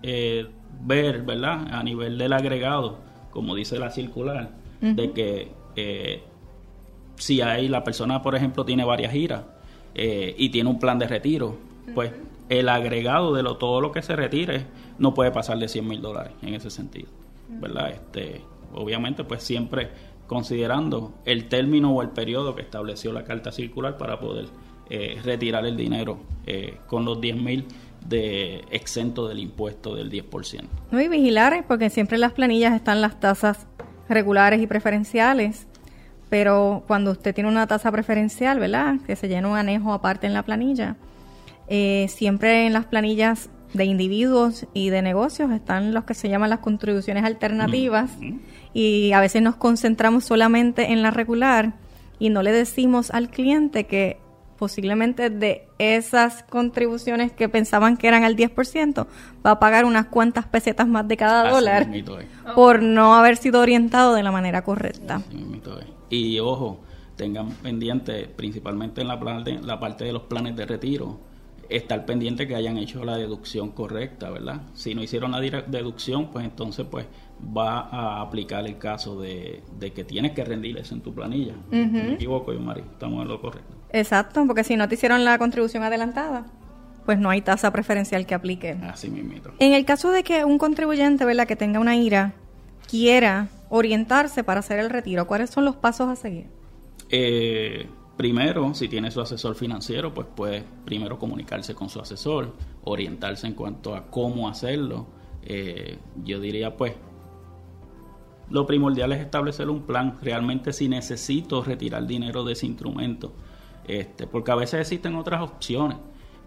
eh, 0.02 0.48
ver, 0.82 1.22
¿verdad? 1.22 1.72
A 1.72 1.82
nivel 1.82 2.18
del 2.18 2.32
agregado, 2.32 2.98
como 3.30 3.54
dice 3.54 3.78
la 3.78 3.90
circular, 3.90 4.50
de 4.80 5.12
que 5.12 5.48
eh, 5.76 6.22
si 7.16 7.40
hay 7.40 7.68
la 7.68 7.84
persona, 7.84 8.22
por 8.22 8.34
ejemplo, 8.34 8.64
tiene 8.64 8.84
varias 8.84 9.12
giras 9.12 9.42
eh, 9.94 10.34
y 10.38 10.50
tiene 10.50 10.70
un 10.70 10.78
plan 10.78 10.98
de 10.98 11.06
retiro, 11.06 11.56
pues 11.94 12.12
el 12.48 12.68
agregado 12.68 13.34
de 13.34 13.42
lo, 13.42 13.56
todo 13.56 13.80
lo 13.80 13.92
que 13.92 14.02
se 14.02 14.14
retire 14.16 14.66
no 14.98 15.14
puede 15.14 15.30
pasar 15.30 15.58
de 15.58 15.68
100 15.68 15.86
mil 15.86 16.00
dólares 16.00 16.32
en 16.42 16.54
ese 16.54 16.70
sentido, 16.70 17.08
¿verdad? 17.48 17.90
Este, 17.90 18.42
obviamente, 18.74 19.24
pues 19.24 19.42
siempre 19.42 19.88
considerando 20.26 21.14
el 21.24 21.48
término 21.48 21.92
o 21.92 22.02
el 22.02 22.10
periodo 22.10 22.54
que 22.54 22.62
estableció 22.62 23.12
la 23.12 23.24
carta 23.24 23.50
circular 23.50 23.96
para 23.96 24.20
poder 24.20 24.46
eh, 24.90 25.20
retirar 25.24 25.66
el 25.66 25.76
dinero 25.76 26.18
con 26.86 27.04
los 27.04 27.20
10 27.20 27.36
mil 27.36 27.66
de 28.06 28.64
exento 28.70 29.28
del 29.28 29.38
impuesto 29.38 29.94
del 29.94 30.10
10%. 30.10 30.64
No, 30.90 31.00
y 31.00 31.08
vigilar, 31.08 31.64
porque 31.68 31.90
siempre 31.90 32.16
en 32.16 32.22
las 32.22 32.32
planillas 32.32 32.74
están 32.74 33.02
las 33.02 33.20
tasas 33.20 33.66
regulares 34.08 34.60
y 34.60 34.66
preferenciales, 34.66 35.66
pero 36.28 36.84
cuando 36.86 37.12
usted 37.12 37.34
tiene 37.34 37.48
una 37.48 37.66
tasa 37.66 37.90
preferencial, 37.90 38.58
¿verdad? 38.58 38.96
Que 39.06 39.16
se 39.16 39.28
llena 39.28 39.48
un 39.48 39.56
anejo 39.56 39.92
aparte 39.92 40.26
en 40.26 40.34
la 40.34 40.42
planilla, 40.42 40.96
eh, 41.68 42.06
siempre 42.08 42.66
en 42.66 42.72
las 42.72 42.86
planillas 42.86 43.50
de 43.74 43.84
individuos 43.84 44.66
y 44.72 44.90
de 44.90 45.02
negocios 45.02 45.50
están 45.50 45.92
los 45.92 46.04
que 46.04 46.14
se 46.14 46.28
llaman 46.28 46.50
las 46.50 46.60
contribuciones 46.60 47.24
alternativas 47.24 48.10
y 48.72 49.12
a 49.12 49.20
veces 49.20 49.42
nos 49.42 49.56
concentramos 49.56 50.24
solamente 50.24 50.92
en 50.92 51.02
la 51.02 51.10
regular 51.10 51.74
y 52.18 52.30
no 52.30 52.42
le 52.42 52.52
decimos 52.52 53.10
al 53.10 53.28
cliente 53.28 53.84
que 53.84 54.18
posiblemente 54.58 55.30
de 55.30 55.68
esas 55.78 56.42
contribuciones 56.42 57.32
que 57.32 57.48
pensaban 57.48 57.96
que 57.96 58.08
eran 58.08 58.24
al 58.24 58.36
10%, 58.36 59.06
va 59.46 59.52
a 59.52 59.58
pagar 59.58 59.84
unas 59.84 60.06
cuantas 60.06 60.46
pesetas 60.46 60.88
más 60.88 61.06
de 61.06 61.16
cada 61.16 61.50
dólar 61.50 61.88
por 62.54 62.82
no 62.82 63.14
haber 63.14 63.36
sido 63.36 63.60
orientado 63.60 64.14
de 64.14 64.22
la 64.22 64.32
manera 64.32 64.62
correcta. 64.62 65.22
y 66.10 66.38
ojo, 66.40 66.80
tengan 67.16 67.50
pendiente, 67.50 68.28
principalmente 68.28 69.00
en 69.00 69.08
la, 69.08 69.16
la 69.62 69.80
parte 69.80 70.04
de 70.04 70.12
los 70.12 70.22
planes 70.22 70.56
de 70.56 70.66
retiro, 70.66 71.20
estar 71.68 72.06
pendiente 72.06 72.46
que 72.46 72.54
hayan 72.54 72.78
hecho 72.78 73.04
la 73.04 73.16
deducción 73.16 73.70
correcta, 73.70 74.30
¿verdad? 74.30 74.62
Si 74.74 74.94
no 74.94 75.02
hicieron 75.02 75.32
la 75.32 75.40
deducción, 75.40 76.30
pues 76.30 76.44
entonces 76.44 76.86
pues 76.90 77.06
va 77.56 77.80
a 77.80 78.22
aplicar 78.22 78.66
el 78.66 78.78
caso 78.78 79.20
de, 79.20 79.62
que 79.94 80.04
tienes 80.04 80.32
que 80.32 80.44
rendir 80.44 80.78
eso 80.78 80.94
en 80.94 81.02
tu 81.02 81.12
planilla. 81.14 81.54
Me 81.70 82.14
equivoco 82.14 82.52
yo, 82.52 82.60
Mari, 82.60 82.80
estamos 82.80 83.22
en 83.22 83.28
lo 83.28 83.40
correcto. 83.40 83.77
Exacto, 83.92 84.44
porque 84.46 84.64
si 84.64 84.76
no 84.76 84.88
te 84.88 84.94
hicieron 84.94 85.24
la 85.24 85.38
contribución 85.38 85.82
adelantada, 85.82 86.46
pues 87.06 87.18
no 87.18 87.30
hay 87.30 87.40
tasa 87.40 87.72
preferencial 87.72 88.26
que 88.26 88.34
aplique. 88.34 88.76
Así 88.82 89.08
mismo. 89.08 89.32
En 89.58 89.72
el 89.72 89.84
caso 89.84 90.10
de 90.10 90.22
que 90.22 90.44
un 90.44 90.58
contribuyente, 90.58 91.24
¿verdad?, 91.24 91.46
que 91.46 91.56
tenga 91.56 91.80
una 91.80 91.96
IRA, 91.96 92.34
quiera 92.88 93.48
orientarse 93.70 94.44
para 94.44 94.60
hacer 94.60 94.78
el 94.78 94.90
retiro, 94.90 95.26
¿cuáles 95.26 95.50
son 95.50 95.64
los 95.64 95.76
pasos 95.76 96.08
a 96.08 96.16
seguir? 96.16 96.46
Eh, 97.10 97.86
primero, 98.16 98.74
si 98.74 98.88
tiene 98.88 99.10
su 99.10 99.20
asesor 99.20 99.54
financiero, 99.54 100.12
pues 100.12 100.26
puede 100.34 100.64
primero 100.84 101.18
comunicarse 101.18 101.74
con 101.74 101.88
su 101.88 102.00
asesor, 102.00 102.54
orientarse 102.84 103.46
en 103.46 103.54
cuanto 103.54 103.94
a 103.94 104.06
cómo 104.10 104.48
hacerlo. 104.48 105.06
Eh, 105.42 105.96
yo 106.24 106.40
diría, 106.40 106.76
pues, 106.76 106.92
lo 108.50 108.66
primordial 108.66 109.12
es 109.12 109.20
establecer 109.20 109.70
un 109.70 109.82
plan. 109.82 110.18
Realmente 110.22 110.72
si 110.72 110.88
necesito 110.88 111.62
retirar 111.62 112.06
dinero 112.06 112.44
de 112.44 112.52
ese 112.52 112.66
instrumento, 112.66 113.32
este, 113.88 114.26
porque 114.26 114.52
a 114.52 114.54
veces 114.54 114.80
existen 114.80 115.16
otras 115.16 115.42
opciones, 115.42 115.98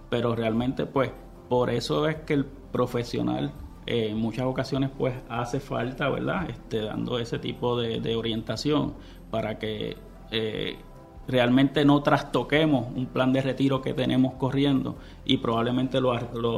pero 0.10 0.36
realmente 0.36 0.86
pues 0.86 1.12
por 1.50 1.70
eso 1.70 2.08
es 2.08 2.18
que 2.18 2.34
el 2.34 2.46
profesional 2.46 3.52
eh, 3.86 4.10
en 4.12 4.18
muchas 4.18 4.46
ocasiones 4.46 4.92
pues 4.98 5.16
hace 5.28 5.60
falta, 5.60 6.10
¿verdad? 6.10 6.50
Este, 6.50 6.82
dando 6.82 7.20
ese 7.20 7.40
tipo 7.40 7.80
de, 7.80 8.16
orientación 8.16 8.94
para 9.32 9.58
que 9.58 9.98
eh, 10.32 10.78
realmente 11.28 11.84
no 11.84 12.04
trastoquemos 12.04 12.88
un 12.96 13.08
plan 13.08 13.34
de 13.34 13.42
retiro 13.42 13.82
que 13.82 13.94
tenemos 13.94 14.36
corriendo 14.36 14.98
y 15.26 15.38
probablemente 15.38 16.00
lo, 16.00 16.14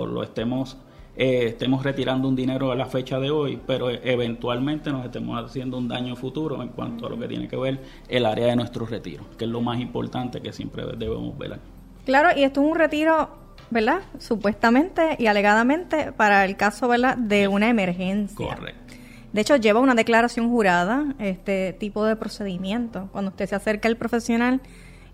lo 0.05 0.23
estemos 0.23 0.77
eh, 1.15 1.45
estemos 1.49 1.83
retirando 1.83 2.27
un 2.27 2.35
dinero 2.35 2.71
a 2.71 2.75
la 2.75 2.85
fecha 2.85 3.19
de 3.19 3.29
hoy, 3.29 3.59
pero 3.67 3.89
eventualmente 3.89 4.91
nos 4.91 5.05
estemos 5.05 5.43
haciendo 5.43 5.77
un 5.77 5.87
daño 5.87 6.15
futuro 6.15 6.61
en 6.61 6.69
cuanto 6.69 7.05
a 7.05 7.09
lo 7.09 7.19
que 7.19 7.27
tiene 7.27 7.47
que 7.47 7.55
ver 7.55 7.81
el 8.07 8.25
área 8.25 8.47
de 8.47 8.55
nuestro 8.55 8.85
retiro, 8.85 9.23
que 9.37 9.45
es 9.45 9.51
lo 9.51 9.61
más 9.61 9.79
importante 9.79 10.41
que 10.41 10.51
siempre 10.51 10.83
debemos 10.97 11.37
ver. 11.37 11.59
Claro, 12.05 12.29
y 12.35 12.43
esto 12.43 12.61
es 12.61 12.67
un 12.67 12.75
retiro, 12.75 13.29
¿verdad? 13.69 14.01
Supuestamente 14.17 15.15
y 15.19 15.27
alegadamente 15.27 16.11
para 16.13 16.45
el 16.45 16.57
caso, 16.57 16.87
¿verdad? 16.87 17.15
De 17.15 17.47
una 17.47 17.69
emergencia. 17.69 18.35
Correcto. 18.35 18.95
De 19.33 19.41
hecho, 19.41 19.55
lleva 19.55 19.79
una 19.79 19.95
declaración 19.95 20.49
jurada, 20.49 21.15
este 21.19 21.73
tipo 21.73 22.05
de 22.05 22.15
procedimiento. 22.15 23.09
Cuando 23.11 23.29
usted 23.29 23.47
se 23.47 23.55
acerca 23.55 23.87
al 23.87 23.97
profesional 23.97 24.61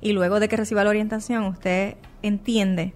y 0.02 0.12
luego 0.12 0.40
de 0.40 0.50
que 0.50 0.58
reciba 0.58 0.84
la 0.84 0.90
orientación, 0.90 1.46
usted 1.46 1.96
entiende 2.22 2.94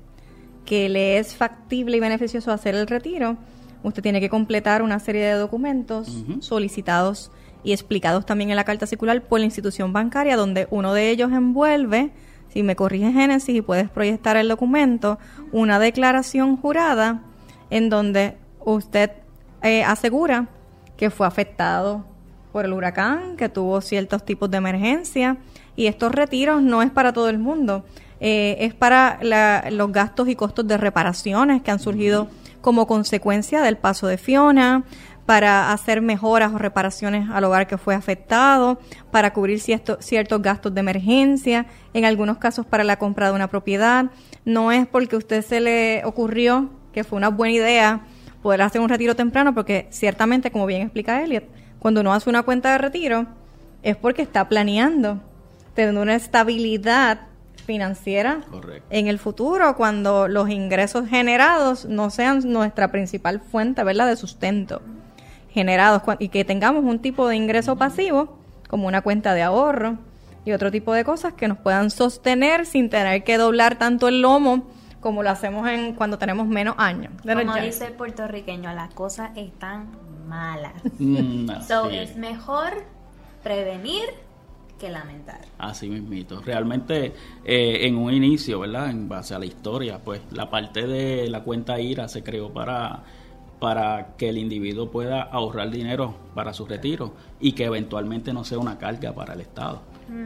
que 0.65 0.89
le 0.89 1.17
es 1.17 1.35
factible 1.35 1.97
y 1.97 1.99
beneficioso 1.99 2.51
hacer 2.51 2.75
el 2.75 2.87
retiro, 2.87 3.37
usted 3.83 4.01
tiene 4.01 4.19
que 4.19 4.29
completar 4.29 4.81
una 4.81 4.99
serie 4.99 5.25
de 5.25 5.33
documentos 5.33 6.23
solicitados 6.39 7.31
y 7.63 7.71
explicados 7.71 8.25
también 8.25 8.49
en 8.49 8.55
la 8.55 8.63
carta 8.63 8.87
circular 8.87 9.21
por 9.21 9.39
la 9.39 9.45
institución 9.45 9.93
bancaria, 9.93 10.35
donde 10.35 10.67
uno 10.69 10.93
de 10.93 11.09
ellos 11.09 11.31
envuelve, 11.31 12.11
si 12.49 12.63
me 12.63 12.75
corrige 12.75 13.11
Génesis 13.11 13.55
y 13.55 13.61
puedes 13.61 13.89
proyectar 13.89 14.37
el 14.37 14.47
documento, 14.47 15.17
una 15.51 15.79
declaración 15.79 16.57
jurada 16.57 17.21
en 17.69 17.89
donde 17.89 18.37
usted 18.59 19.11
eh, 19.61 19.83
asegura 19.83 20.47
que 20.97 21.09
fue 21.09 21.25
afectado 21.25 22.05
por 22.51 22.65
el 22.65 22.73
huracán, 22.73 23.35
que 23.35 23.49
tuvo 23.49 23.81
ciertos 23.81 24.23
tipos 24.23 24.51
de 24.51 24.57
emergencia, 24.57 25.37
y 25.75 25.87
estos 25.87 26.11
retiros 26.11 26.61
no 26.61 26.83
es 26.83 26.91
para 26.91 27.11
todo 27.11 27.29
el 27.29 27.39
mundo 27.39 27.83
eh, 28.25 28.55
es 28.61 28.73
para 28.73 29.19
los 29.69 29.91
gastos 29.91 30.29
y 30.29 30.35
costos 30.37 30.65
de 30.65 30.77
reparaciones 30.77 31.61
que 31.61 31.71
han 31.71 31.79
surgido 31.79 32.29
como 32.61 32.87
consecuencia 32.87 33.61
del 33.61 33.75
paso 33.75 34.07
de 34.07 34.17
Fiona, 34.17 34.85
para 35.25 35.73
hacer 35.73 36.01
mejoras 36.01 36.53
o 36.53 36.57
reparaciones 36.57 37.29
al 37.29 37.43
hogar 37.43 37.67
que 37.67 37.77
fue 37.77 37.95
afectado, 37.95 38.79
para 39.11 39.33
cubrir 39.33 39.59
ciertos 39.59 40.41
gastos 40.41 40.73
de 40.73 40.79
emergencia, 40.79 41.65
en 41.93 42.05
algunos 42.05 42.37
casos 42.37 42.65
para 42.65 42.85
la 42.85 42.97
compra 42.97 43.27
de 43.27 43.33
una 43.33 43.49
propiedad. 43.49 44.05
No 44.45 44.71
es 44.71 44.87
porque 44.87 45.15
a 45.15 45.19
usted 45.19 45.43
se 45.43 45.59
le 45.59 46.05
ocurrió 46.05 46.69
que 46.93 47.03
fue 47.03 47.17
una 47.17 47.27
buena 47.27 47.55
idea 47.55 48.01
poder 48.41 48.61
hacer 48.61 48.79
un 48.79 48.87
retiro 48.87 49.17
temprano, 49.17 49.53
porque 49.53 49.87
ciertamente, 49.89 50.49
como 50.49 50.65
bien 50.65 50.83
explica 50.83 51.21
Elliot, 51.21 51.43
cuando 51.79 51.99
uno 51.99 52.13
hace 52.13 52.29
una 52.29 52.43
cuenta 52.43 52.71
de 52.71 52.77
retiro, 52.77 53.25
es 53.81 53.97
porque 53.97 54.21
está 54.21 54.47
planeando 54.47 55.19
tener 55.73 55.97
una 55.97 56.15
estabilidad 56.15 57.32
financiera 57.65 58.41
en 58.89 59.07
el 59.07 59.19
futuro 59.19 59.75
cuando 59.75 60.27
los 60.27 60.49
ingresos 60.49 61.07
generados 61.07 61.85
no 61.85 62.09
sean 62.09 62.41
nuestra 62.51 62.91
principal 62.91 63.39
fuente 63.39 63.83
¿verdad? 63.83 64.07
de 64.07 64.15
sustento 64.15 64.81
generados 65.49 66.01
y 66.19 66.29
que 66.29 66.43
tengamos 66.43 66.83
un 66.83 66.99
tipo 66.99 67.27
de 67.27 67.35
ingreso 67.35 67.75
pasivo 67.77 68.37
como 68.67 68.87
una 68.87 69.01
cuenta 69.01 69.33
de 69.33 69.43
ahorro 69.43 69.97
y 70.45 70.51
otro 70.51 70.71
tipo 70.71 70.93
de 70.93 71.03
cosas 71.05 71.33
que 71.33 71.47
nos 71.47 71.57
puedan 71.59 71.89
sostener 71.91 72.65
sin 72.65 72.89
tener 72.89 73.23
que 73.23 73.37
doblar 73.37 73.77
tanto 73.77 74.07
el 74.07 74.21
lomo 74.21 74.67
como 74.99 75.21
lo 75.21 75.29
hacemos 75.29 75.67
en 75.67 75.93
cuando 75.93 76.17
tenemos 76.17 76.47
menos 76.47 76.75
años. 76.77 77.13
Como 77.21 77.55
dice 77.55 77.87
el 77.87 77.93
puertorriqueño, 77.93 78.73
las 78.73 78.93
cosas 78.93 79.31
están 79.35 79.87
malas. 80.27 80.73
Mm, 80.97 81.49
es 81.91 82.15
mejor 82.15 82.85
prevenir 83.43 84.03
que 84.83 84.89
lamentar. 84.89 85.39
Así 85.57 85.89
mismito. 85.89 86.41
Realmente 86.41 87.13
eh, 87.45 87.87
en 87.87 87.95
un 87.95 88.13
inicio, 88.13 88.59
¿verdad? 88.59 88.89
En 88.89 89.07
base 89.07 89.33
a 89.33 89.39
la 89.39 89.45
historia, 89.45 89.99
pues 90.03 90.21
la 90.31 90.49
parte 90.49 90.85
de 90.85 91.29
la 91.29 91.41
cuenta 91.41 91.79
IRA 91.79 92.09
se 92.09 92.21
creó 92.21 92.51
para 92.51 93.03
para 93.59 94.17
que 94.17 94.27
el 94.27 94.37
individuo 94.37 94.91
pueda 94.91 95.21
ahorrar 95.21 95.71
dinero 95.71 96.13
para 96.35 96.53
su 96.53 96.65
retiro 96.65 97.13
y 97.39 97.53
que 97.53 97.63
eventualmente 97.63 98.33
no 98.33 98.43
sea 98.43 98.59
una 98.59 98.77
carga 98.77 99.13
para 99.13 99.35
el 99.35 99.39
Estado. 99.39 99.81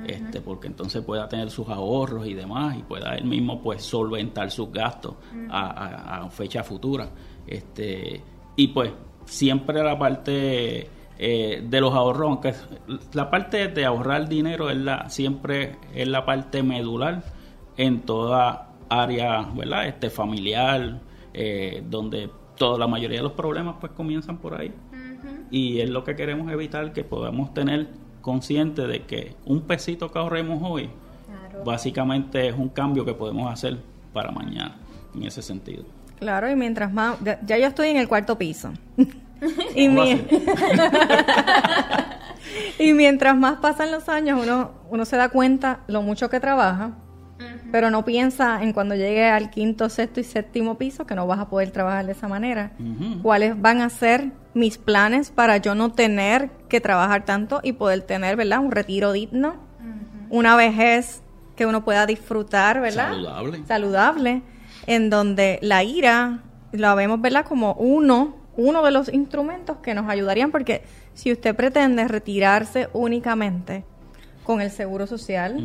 este, 0.07 0.41
porque 0.41 0.65
entonces 0.65 1.03
pueda 1.03 1.29
tener 1.29 1.51
sus 1.51 1.69
ahorros 1.69 2.25
y 2.25 2.33
demás 2.33 2.75
y 2.79 2.81
pueda 2.81 3.13
él 3.15 3.25
mismo 3.25 3.61
pues 3.61 3.83
solventar 3.83 4.49
sus 4.49 4.71
gastos 4.71 5.13
a, 5.51 6.23
a, 6.23 6.29
fecha 6.31 6.63
futura. 6.63 7.09
Este, 7.45 8.23
y 8.55 8.69
pues 8.69 8.91
siempre 9.25 9.83
la 9.83 9.99
parte 9.99 10.89
eh, 11.19 11.63
de 11.67 11.81
los 11.81 11.93
ahorros, 11.93 12.29
aunque 12.29 12.53
la 13.13 13.29
parte 13.29 13.67
de 13.67 13.85
ahorrar 13.85 14.29
dinero 14.29 14.69
es 14.69 14.77
la, 14.77 15.09
siempre 15.09 15.75
es 15.93 16.07
la 16.07 16.25
parte 16.25 16.63
medular 16.63 17.23
en 17.75 18.01
toda 18.01 18.69
área 18.89 19.41
¿verdad? 19.55 19.87
Este, 19.87 20.09
familiar, 20.09 20.99
eh, 21.33 21.83
donde 21.89 22.29
toda 22.57 22.77
la 22.77 22.87
mayoría 22.87 23.17
de 23.17 23.23
los 23.23 23.33
problemas 23.33 23.75
pues 23.79 23.91
comienzan 23.93 24.37
por 24.37 24.59
ahí. 24.59 24.73
Y 25.49 25.79
es 25.79 25.89
lo 25.89 26.03
que 26.03 26.15
queremos 26.15 26.51
evitar, 26.51 26.91
que 26.91 27.03
podamos 27.03 27.53
tener 27.53 27.87
consciente 28.21 28.87
de 28.87 29.03
que 29.03 29.35
un 29.45 29.61
pesito 29.61 30.11
que 30.11 30.19
ahorremos 30.19 30.61
hoy, 30.61 30.89
básicamente 31.63 32.47
es 32.47 32.55
un 32.55 32.69
cambio 32.69 33.05
que 33.05 33.13
podemos 33.13 33.51
hacer 33.51 33.77
para 34.13 34.31
mañana, 34.31 34.75
en 35.15 35.23
ese 35.23 35.41
sentido. 35.41 35.85
Claro, 36.19 36.49
y 36.49 36.55
mientras 36.55 36.91
más, 36.91 37.17
ya, 37.21 37.57
yo 37.57 37.67
estoy 37.67 37.89
en 37.89 37.97
el 37.97 38.07
cuarto 38.07 38.37
piso. 38.37 38.71
Y, 39.75 39.87
y 42.79 42.93
mientras 42.93 43.35
más 43.35 43.57
pasan 43.57 43.91
los 43.91 44.09
años, 44.09 44.39
uno, 44.41 44.71
uno 44.89 45.05
se 45.05 45.17
da 45.17 45.29
cuenta 45.29 45.81
lo 45.87 46.01
mucho 46.01 46.29
que 46.29 46.39
trabaja 46.39 46.93
pero 47.71 47.91
no 47.91 48.05
piensa 48.05 48.63
en 48.63 48.73
cuando 48.73 48.95
llegue 48.95 49.27
al 49.27 49.49
quinto, 49.49 49.89
sexto 49.89 50.19
y 50.19 50.23
séptimo 50.23 50.77
piso 50.77 51.05
que 51.05 51.15
no 51.15 51.27
vas 51.27 51.39
a 51.39 51.49
poder 51.49 51.71
trabajar 51.71 52.05
de 52.05 52.13
esa 52.13 52.27
manera. 52.27 52.71
¿Cuáles 53.21 53.59
van 53.59 53.81
a 53.81 53.89
ser 53.89 54.31
mis 54.53 54.77
planes 54.77 55.31
para 55.31 55.57
yo 55.57 55.75
no 55.75 55.91
tener 55.91 56.49
que 56.69 56.81
trabajar 56.81 57.25
tanto 57.25 57.59
y 57.63 57.73
poder 57.73 58.01
tener, 58.01 58.35
¿verdad? 58.35 58.59
Un 58.59 58.71
retiro 58.71 59.11
digno, 59.11 59.55
una 60.29 60.55
vejez 60.55 61.21
que 61.55 61.65
uno 61.65 61.83
pueda 61.83 62.05
disfrutar, 62.05 62.79
¿verdad? 62.79 63.09
Saludable. 63.09 63.65
Saludable, 63.65 64.41
en 64.85 65.09
donde 65.09 65.59
la 65.61 65.83
ira 65.83 66.43
la 66.71 66.95
vemos, 66.95 67.21
¿verdad? 67.21 67.45
Como 67.45 67.73
uno, 67.73 68.36
uno 68.57 68.83
de 68.83 68.91
los 68.91 69.11
instrumentos 69.13 69.77
que 69.77 69.93
nos 69.93 70.09
ayudarían, 70.09 70.51
porque 70.51 70.83
si 71.13 71.31
usted 71.31 71.55
pretende 71.55 72.07
retirarse 72.07 72.89
únicamente 72.93 73.85
con 74.43 74.61
el 74.61 74.71
seguro 74.71 75.07
social, 75.07 75.57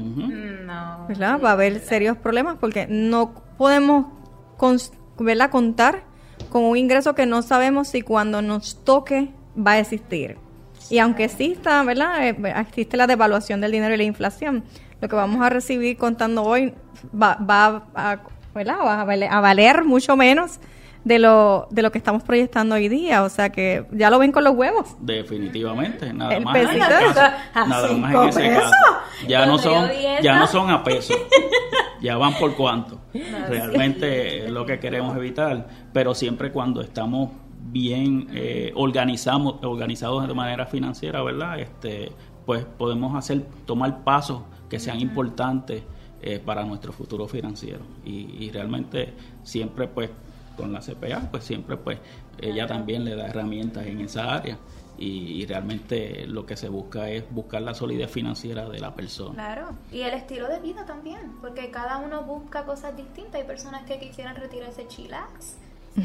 no, 0.66 1.06
va 1.40 1.50
a 1.50 1.52
haber 1.52 1.80
serios 1.80 2.16
problemas 2.18 2.56
porque 2.60 2.86
no 2.88 3.34
podemos 3.56 4.06
contar 5.50 6.04
con 6.50 6.64
un 6.64 6.76
ingreso 6.76 7.14
que 7.14 7.26
no 7.26 7.42
sabemos 7.42 7.88
si 7.88 8.02
cuando 8.02 8.42
nos 8.42 8.84
toque 8.84 9.30
va 9.56 9.72
a 9.72 9.78
existir. 9.78 10.36
Y 10.90 10.98
aunque 10.98 11.24
exista, 11.24 11.82
¿verdad? 11.84 12.28
Eh, 12.28 12.36
existe 12.56 12.96
la 12.96 13.06
devaluación 13.06 13.60
del 13.60 13.72
dinero 13.72 13.94
y 13.94 13.96
la 13.96 14.02
inflación, 14.02 14.64
lo 15.00 15.08
que 15.08 15.16
vamos 15.16 15.40
a 15.42 15.48
recibir 15.48 15.96
contando 15.96 16.42
hoy 16.42 16.74
va, 17.14 17.36
va 17.36 17.86
a, 17.94 18.20
Va 18.54 19.00
a 19.00 19.40
valer 19.40 19.82
mucho 19.82 20.14
menos 20.14 20.60
de 21.04 21.18
lo, 21.18 21.66
de 21.70 21.82
lo 21.82 21.90
que 21.90 21.98
estamos 21.98 22.22
proyectando 22.22 22.74
hoy 22.74 22.88
día. 22.88 23.22
O 23.22 23.28
sea 23.28 23.50
que 23.50 23.86
ya 23.92 24.10
lo 24.10 24.18
ven 24.18 24.32
con 24.32 24.44
los 24.44 24.54
huevos. 24.54 24.96
Definitivamente, 25.00 26.12
nada 26.12 26.38
más. 26.40 26.56
en 26.56 26.68
ese 26.68 26.78
nada 26.78 27.64
más 27.64 27.90
en 27.90 28.28
ese 28.28 28.48
caso. 28.54 28.74
Ya 29.26 29.46
no 29.46 29.58
son, 29.58 29.88
ya 30.22 30.38
no 30.38 30.46
son 30.46 30.70
a 30.70 30.82
peso. 30.82 31.14
ya 32.00 32.16
van 32.16 32.34
por 32.34 32.54
cuánto. 32.54 33.00
Realmente 33.48 34.46
es 34.46 34.50
lo 34.50 34.66
que 34.66 34.78
queremos 34.78 35.16
evitar. 35.16 35.66
Pero 35.92 36.14
siempre 36.14 36.52
cuando 36.52 36.80
estamos 36.80 37.30
bien 37.64 38.28
eh, 38.32 38.72
organizamos, 38.74 39.56
organizados 39.62 40.26
de 40.26 40.34
manera 40.34 40.66
financiera, 40.66 41.22
¿verdad? 41.22 41.60
Este, 41.60 42.12
pues 42.44 42.64
podemos 42.64 43.16
hacer, 43.16 43.44
tomar 43.66 44.02
pasos 44.02 44.42
que 44.68 44.80
sean 44.80 45.00
importantes 45.00 45.82
eh, 46.22 46.40
para 46.44 46.64
nuestro 46.64 46.92
futuro 46.92 47.28
financiero. 47.28 47.84
Y, 48.04 48.44
y 48.44 48.50
realmente 48.50 49.12
siempre 49.42 49.86
pues 49.86 50.10
con 50.56 50.72
la 50.72 50.80
CPA, 50.80 51.28
pues 51.30 51.44
siempre 51.44 51.76
pues 51.76 51.98
ella 52.40 52.66
también 52.66 53.04
le 53.04 53.16
da 53.16 53.26
herramientas 53.26 53.86
en 53.86 54.00
esa 54.00 54.34
área 54.34 54.58
y, 54.98 55.44
realmente 55.46 56.26
lo 56.26 56.46
que 56.46 56.56
se 56.56 56.68
busca 56.68 57.10
es 57.10 57.24
buscar 57.30 57.62
la 57.62 57.74
solidez 57.74 58.10
financiera 58.10 58.68
de 58.68 58.78
la 58.78 58.94
persona. 58.94 59.34
Claro, 59.34 59.70
y 59.90 60.02
el 60.02 60.14
estilo 60.14 60.48
de 60.48 60.60
vida 60.60 60.84
también, 60.86 61.32
porque 61.40 61.70
cada 61.70 61.98
uno 61.98 62.22
busca 62.22 62.64
cosas 62.64 62.96
distintas. 62.96 63.40
Hay 63.40 63.46
personas 63.46 63.82
que 63.84 63.98
quisieran 63.98 64.36
retirarse 64.36 64.86
chillax 64.86 65.56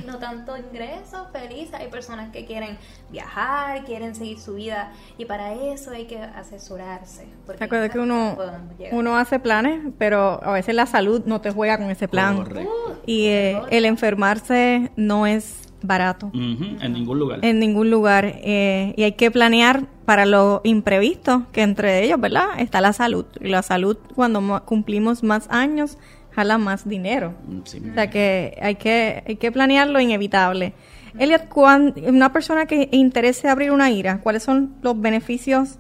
no 0.06 0.18
tanto 0.18 0.56
ingresos, 0.58 1.28
feliz. 1.32 1.74
Hay 1.74 1.88
personas 1.88 2.32
que 2.32 2.46
quieren 2.46 2.78
viajar, 3.12 3.84
quieren 3.86 4.16
seguir 4.16 4.40
su 4.40 4.56
vida 4.56 4.92
y 5.18 5.26
para 5.26 5.54
eso 5.54 5.92
hay 5.92 6.06
que 6.06 6.18
asesorarse. 6.18 7.28
Porque 7.46 7.64
acuerdas 7.64 7.92
que 7.92 8.00
uno, 8.00 8.38
uno 8.92 9.18
hace 9.18 9.40
planes, 9.40 9.82
pero 9.98 10.44
a 10.44 10.52
veces 10.54 10.76
la 10.76 10.86
salud 10.86 11.24
no 11.26 11.42
te 11.42 11.52
juega 11.52 11.78
con 11.78 11.90
ese 11.90 12.08
plan. 12.08 12.46
y 13.06 13.28
eh, 13.28 13.62
el 13.70 13.86
enfermarse 13.86 14.92
no 14.96 15.26
es 15.28 15.68
barato. 15.82 16.32
en 16.34 16.94
ningún 16.94 17.20
lugar. 17.20 17.40
En 17.44 17.60
ningún 17.60 17.90
lugar. 17.90 18.26
Eh, 18.26 18.94
y 18.98 19.04
hay 19.04 19.14
que 19.14 19.32
planear 19.32 19.86
para 20.06 20.26
lo 20.26 20.62
imprevisto, 20.64 21.46
que 21.52 21.62
entre 21.62 22.04
ellos, 22.04 22.20
¿verdad? 22.20 22.60
Está 22.60 22.82
la 22.82 22.94
salud. 22.94 23.26
Y 23.40 23.50
la 23.50 23.62
salud, 23.62 23.98
cuando 24.16 24.64
cumplimos 24.66 25.24
más 25.24 25.48
años, 25.50 25.98
jala 26.38 26.60
más 26.60 26.88
dinero. 26.88 27.34
Mm, 27.48 27.60
o 27.62 27.94
sea 27.96 28.10
que 28.12 28.56
hay 28.62 28.76
que, 28.76 29.24
hay 29.26 29.36
que 29.38 29.52
planear 29.52 29.90
lo 29.90 30.00
inevitable. 30.00 30.74
Elliot, 31.18 31.48
una 32.08 32.32
persona 32.32 32.68
que 32.68 32.90
interese 32.92 33.50
abrir 33.50 33.72
una 33.72 33.90
IRA, 33.90 34.22
¿cuáles 34.22 34.44
son 34.44 34.76
los 34.84 35.02
beneficios 35.02 35.80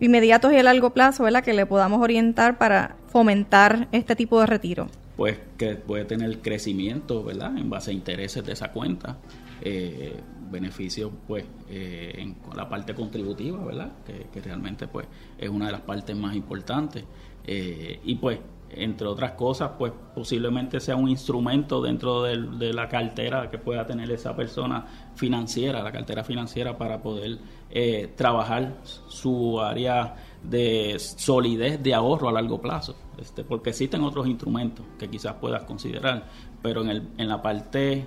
inmediatos 0.00 0.50
y 0.52 0.56
a 0.56 0.62
largo 0.62 0.94
plazo 0.94 1.24
¿verdad? 1.24 1.44
que 1.44 1.52
le 1.52 1.66
podamos 1.66 2.00
orientar 2.00 2.56
para 2.56 2.96
fomentar 3.08 3.88
este 3.92 4.16
tipo 4.16 4.40
de 4.40 4.46
retiro? 4.46 4.88
Pues 5.18 5.36
que 5.58 5.74
puede 5.74 6.06
tener 6.06 6.38
crecimiento 6.38 7.22
¿verdad? 7.22 7.58
en 7.58 7.68
base 7.68 7.90
a 7.90 7.92
intereses 7.92 8.42
de 8.46 8.52
esa 8.52 8.72
cuenta. 8.72 9.18
Eh, 9.60 10.14
beneficios 10.50 11.10
pues 11.26 11.44
eh, 11.68 12.14
en 12.16 12.36
la 12.56 12.66
parte 12.66 12.94
contributiva, 12.94 13.62
¿verdad? 13.62 13.92
Que, 14.06 14.28
que, 14.32 14.40
realmente 14.40 14.88
pues 14.88 15.06
es 15.36 15.50
una 15.50 15.66
de 15.66 15.72
las 15.72 15.82
partes 15.82 16.16
más 16.16 16.34
importantes. 16.34 17.04
Eh, 17.44 18.00
y 18.04 18.14
pues 18.14 18.38
entre 18.70 19.06
otras 19.06 19.32
cosas, 19.32 19.72
pues 19.78 19.92
posiblemente 20.14 20.80
sea 20.80 20.96
un 20.96 21.08
instrumento 21.08 21.80
dentro 21.80 22.22
de, 22.22 22.72
la 22.72 22.88
cartera 22.88 23.50
que 23.50 23.58
pueda 23.58 23.86
tener 23.86 24.10
esa 24.10 24.36
persona 24.36 24.86
financiera, 25.14 25.82
la 25.82 25.92
cartera 25.92 26.22
financiera 26.24 26.76
para 26.76 27.02
poder 27.02 27.38
eh, 27.70 28.12
trabajar 28.16 28.78
su 28.84 29.60
área 29.60 30.14
de 30.42 30.96
solidez 30.98 31.82
de 31.82 31.94
ahorro 31.94 32.28
a 32.28 32.32
largo 32.32 32.60
plazo, 32.60 32.96
este, 33.18 33.44
porque 33.44 33.70
existen 33.70 34.02
otros 34.02 34.26
instrumentos 34.26 34.84
que 34.98 35.08
quizás 35.08 35.34
puedas 35.34 35.64
considerar, 35.64 36.26
pero 36.62 36.82
en, 36.82 36.90
el, 36.90 37.08
en 37.18 37.28
la 37.28 37.42
parte 37.42 38.06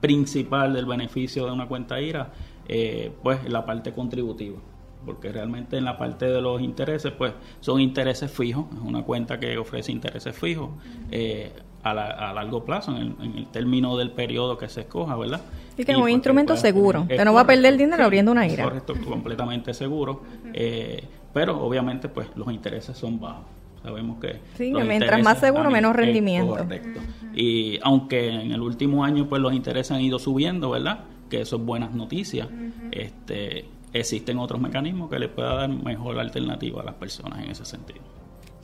principal 0.00 0.72
del 0.74 0.86
beneficio 0.86 1.46
de 1.46 1.52
una 1.52 1.68
cuenta 1.68 2.00
IRA, 2.00 2.32
eh, 2.68 3.12
pues 3.22 3.48
la 3.48 3.64
parte 3.64 3.92
contributiva 3.92 4.58
porque 5.04 5.32
realmente 5.32 5.76
en 5.76 5.84
la 5.84 5.98
parte 5.98 6.26
de 6.26 6.40
los 6.40 6.60
intereses, 6.60 7.12
pues 7.12 7.32
son 7.60 7.80
intereses 7.80 8.30
fijos, 8.30 8.66
es 8.72 8.80
una 8.82 9.02
cuenta 9.02 9.38
que 9.38 9.58
ofrece 9.58 9.92
intereses 9.92 10.36
fijos 10.36 10.70
eh, 11.10 11.52
a, 11.82 12.32
largo 12.32 12.64
plazo, 12.64 12.96
en 12.96 13.16
el, 13.36 13.46
término 13.48 13.96
del 13.96 14.12
periodo 14.12 14.56
que 14.56 14.68
se 14.68 14.82
escoja, 14.82 15.16
¿verdad? 15.16 15.40
Y 15.76 15.84
que 15.84 15.92
es 15.92 15.96
un 15.96 16.04
pues, 16.04 16.14
instrumento 16.14 16.56
seguro, 16.56 17.02
usted 17.02 17.24
no 17.24 17.34
va 17.34 17.42
a 17.42 17.46
perder 17.46 17.76
dinero 17.76 18.04
abriendo 18.04 18.30
una 18.30 18.46
IRA. 18.46 18.64
Correcto, 18.64 18.94
completamente 19.04 19.74
seguro, 19.74 20.22
eh, 20.52 21.04
pero 21.32 21.60
obviamente 21.60 22.08
pues 22.08 22.28
los 22.36 22.52
intereses 22.52 22.96
son 22.96 23.18
bajos. 23.18 23.46
Sabemos 23.82 24.20
que 24.20 24.38
sí, 24.56 24.72
mientras 24.72 25.20
más 25.24 25.40
seguro, 25.40 25.68
menos 25.68 25.96
rendimiento. 25.96 26.56
Correcto. 26.56 27.00
Y 27.34 27.80
aunque 27.82 28.28
en 28.28 28.52
el 28.52 28.60
último 28.60 29.04
año 29.04 29.28
pues 29.28 29.42
los 29.42 29.52
intereses 29.52 29.90
han 29.90 30.02
ido 30.02 30.20
subiendo, 30.20 30.70
¿verdad? 30.70 31.00
Que 31.28 31.40
eso 31.40 31.56
es 31.56 31.64
buenas 31.64 31.92
noticias. 31.92 32.48
Este 32.92 33.64
existen 33.92 34.38
otros 34.38 34.60
mecanismos 34.60 35.10
que 35.10 35.18
le 35.18 35.28
pueda 35.28 35.54
dar 35.54 35.68
mejor 35.68 36.18
alternativa 36.18 36.82
a 36.82 36.84
las 36.84 36.94
personas 36.94 37.40
en 37.44 37.50
ese 37.50 37.64
sentido. 37.64 38.00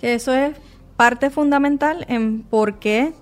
Que 0.00 0.14
eso 0.14 0.32
es 0.32 0.56
parte 0.96 1.30
fundamental 1.30 2.04
en 2.08 2.42
por 2.42 2.78
qué 2.78 3.12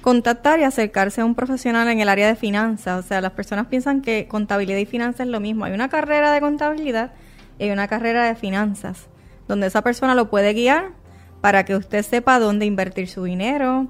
contactar 0.00 0.60
y 0.60 0.64
acercarse 0.64 1.20
a 1.20 1.24
un 1.24 1.34
profesional 1.34 1.88
en 1.88 2.00
el 2.00 2.08
área 2.08 2.26
de 2.26 2.34
finanzas. 2.34 3.04
O 3.04 3.06
sea, 3.06 3.20
las 3.20 3.32
personas 3.32 3.66
piensan 3.66 4.00
que 4.00 4.26
contabilidad 4.28 4.78
y 4.78 4.86
finanzas 4.86 5.20
es 5.20 5.28
lo 5.28 5.40
mismo. 5.40 5.64
Hay 5.64 5.72
una 5.72 5.88
carrera 5.88 6.32
de 6.32 6.40
contabilidad 6.40 7.12
y 7.58 7.70
una 7.70 7.88
carrera 7.88 8.24
de 8.24 8.34
finanzas, 8.34 9.08
donde 9.46 9.66
esa 9.66 9.82
persona 9.82 10.14
lo 10.14 10.30
puede 10.30 10.54
guiar 10.54 10.92
para 11.40 11.64
que 11.64 11.76
usted 11.76 12.02
sepa 12.02 12.38
dónde 12.38 12.66
invertir 12.66 13.08
su 13.08 13.24
dinero, 13.24 13.88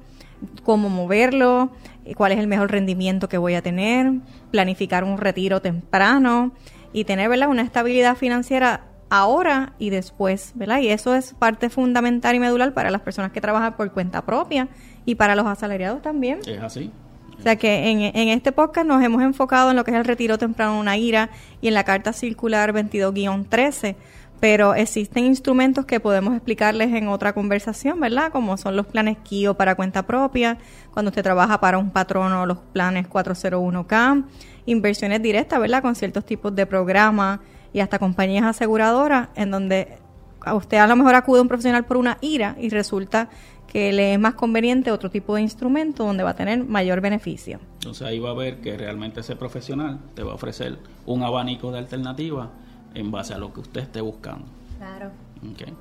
cómo 0.64 0.88
moverlo, 0.88 1.70
cuál 2.16 2.33
es 2.33 2.38
el 2.38 2.46
mejor 2.46 2.70
rendimiento 2.70 3.28
que 3.28 3.38
voy 3.38 3.54
a 3.54 3.62
tener, 3.62 4.12
planificar 4.50 5.04
un 5.04 5.18
retiro 5.18 5.61
temprano 5.61 6.52
y 6.92 7.05
tener 7.05 7.29
¿verdad? 7.29 7.48
una 7.48 7.62
estabilidad 7.62 8.16
financiera 8.16 8.87
ahora 9.11 9.74
y 9.79 9.90
después, 9.90 10.53
¿verdad? 10.55 10.81
Y 10.81 10.88
eso 10.88 11.14
es 11.14 11.35
parte 11.35 11.68
fundamental 11.68 12.35
y 12.35 12.40
medular 12.40 12.72
para 12.74 12.90
las 12.90 13.00
personas 13.00 13.33
que 13.33 13.40
trabajan 13.40 13.76
por 13.76 13.90
cuenta 13.92 14.24
propia 14.24 14.68
y 15.05 15.16
para 15.16 15.35
los 15.35 15.46
asalariados 15.46 16.00
también. 16.03 16.40
Es 16.46 16.61
así. 16.61 16.90
O 17.38 17.42
sea 17.42 17.57
que 17.57 17.90
en, 17.90 18.03
en 18.03 18.29
este 18.29 18.53
podcast 18.53 18.87
nos 18.87 19.03
hemos 19.03 19.22
enfocado 19.22 19.70
en 19.70 19.76
lo 19.76 19.85
que 19.85 19.90
es 19.90 19.96
el 19.96 20.05
retiro 20.05 20.37
temprano 20.37 20.74
de 20.74 20.81
una 20.81 20.96
IRA 20.96 21.31
y 21.61 21.68
en 21.68 21.74
la 21.74 21.85
carta 21.85 22.12
circular 22.12 22.72
22-13 22.72 23.96
pero 24.40 24.74
existen 24.74 25.26
instrumentos 25.26 25.85
que 25.85 26.00
podemos 26.00 26.35
explicarles 26.35 26.92
en 26.94 27.09
otra 27.09 27.35
conversación, 27.35 28.00
¿verdad? 28.00 28.33
Como 28.33 28.57
son 28.57 28.74
los 28.74 28.87
planes 28.87 29.18
KIO 29.22 29.55
para 29.55 29.74
cuenta 29.74 30.07
propia, 30.07 30.57
cuando 30.92 31.11
usted 31.11 31.22
trabaja 31.22 31.61
para 31.61 31.76
un 31.76 31.90
patrono, 31.90 32.46
los 32.46 32.59
planes 32.59 33.07
401K, 33.07 34.24
inversiones 34.66 35.23
directas, 35.23 35.61
¿verdad? 35.61 35.83
Con 35.83 35.94
ciertos 35.94 36.25
tipos 36.25 36.55
de 36.55 36.66
programas 36.66 37.40
y 37.73 37.81
hasta 37.81 37.99
compañías 37.99 38.44
aseguradoras, 38.44 39.29
en 39.35 39.51
donde 39.51 39.99
a 40.42 40.55
usted 40.55 40.79
a 40.79 40.87
lo 40.87 40.96
mejor 40.96 41.14
acude 41.14 41.40
un 41.40 41.49
profesional 41.49 41.85
por 41.85 41.96
una 41.96 42.18
IRA 42.20 42.57
y 42.59 42.70
resulta 42.70 43.29
que 43.66 43.92
le 43.92 44.14
es 44.14 44.18
más 44.18 44.35
conveniente 44.35 44.90
otro 44.90 45.11
tipo 45.11 45.37
de 45.37 45.42
instrumento 45.42 46.05
donde 46.05 46.25
va 46.25 46.31
a 46.31 46.35
tener 46.35 46.64
mayor 46.64 47.01
beneficio. 47.01 47.61
Entonces 47.75 48.07
ahí 48.07 48.18
va 48.18 48.31
a 48.31 48.35
ver 48.35 48.61
que 48.61 48.77
realmente 48.77 49.20
ese 49.20 49.37
profesional 49.37 50.01
te 50.14 50.25
va 50.25 50.33
a 50.33 50.35
ofrecer 50.35 50.79
un 51.07 51.23
abanico 51.23 51.70
de 51.70 51.79
alternativas 51.79 52.49
en 52.94 53.11
base 53.12 53.33
a 53.33 53.38
lo 53.38 53.53
que 53.53 53.61
usted 53.61 53.83
esté 53.83 54.01
buscando. 54.01 54.46
Claro. 54.79 55.12
Okay. 55.53 55.73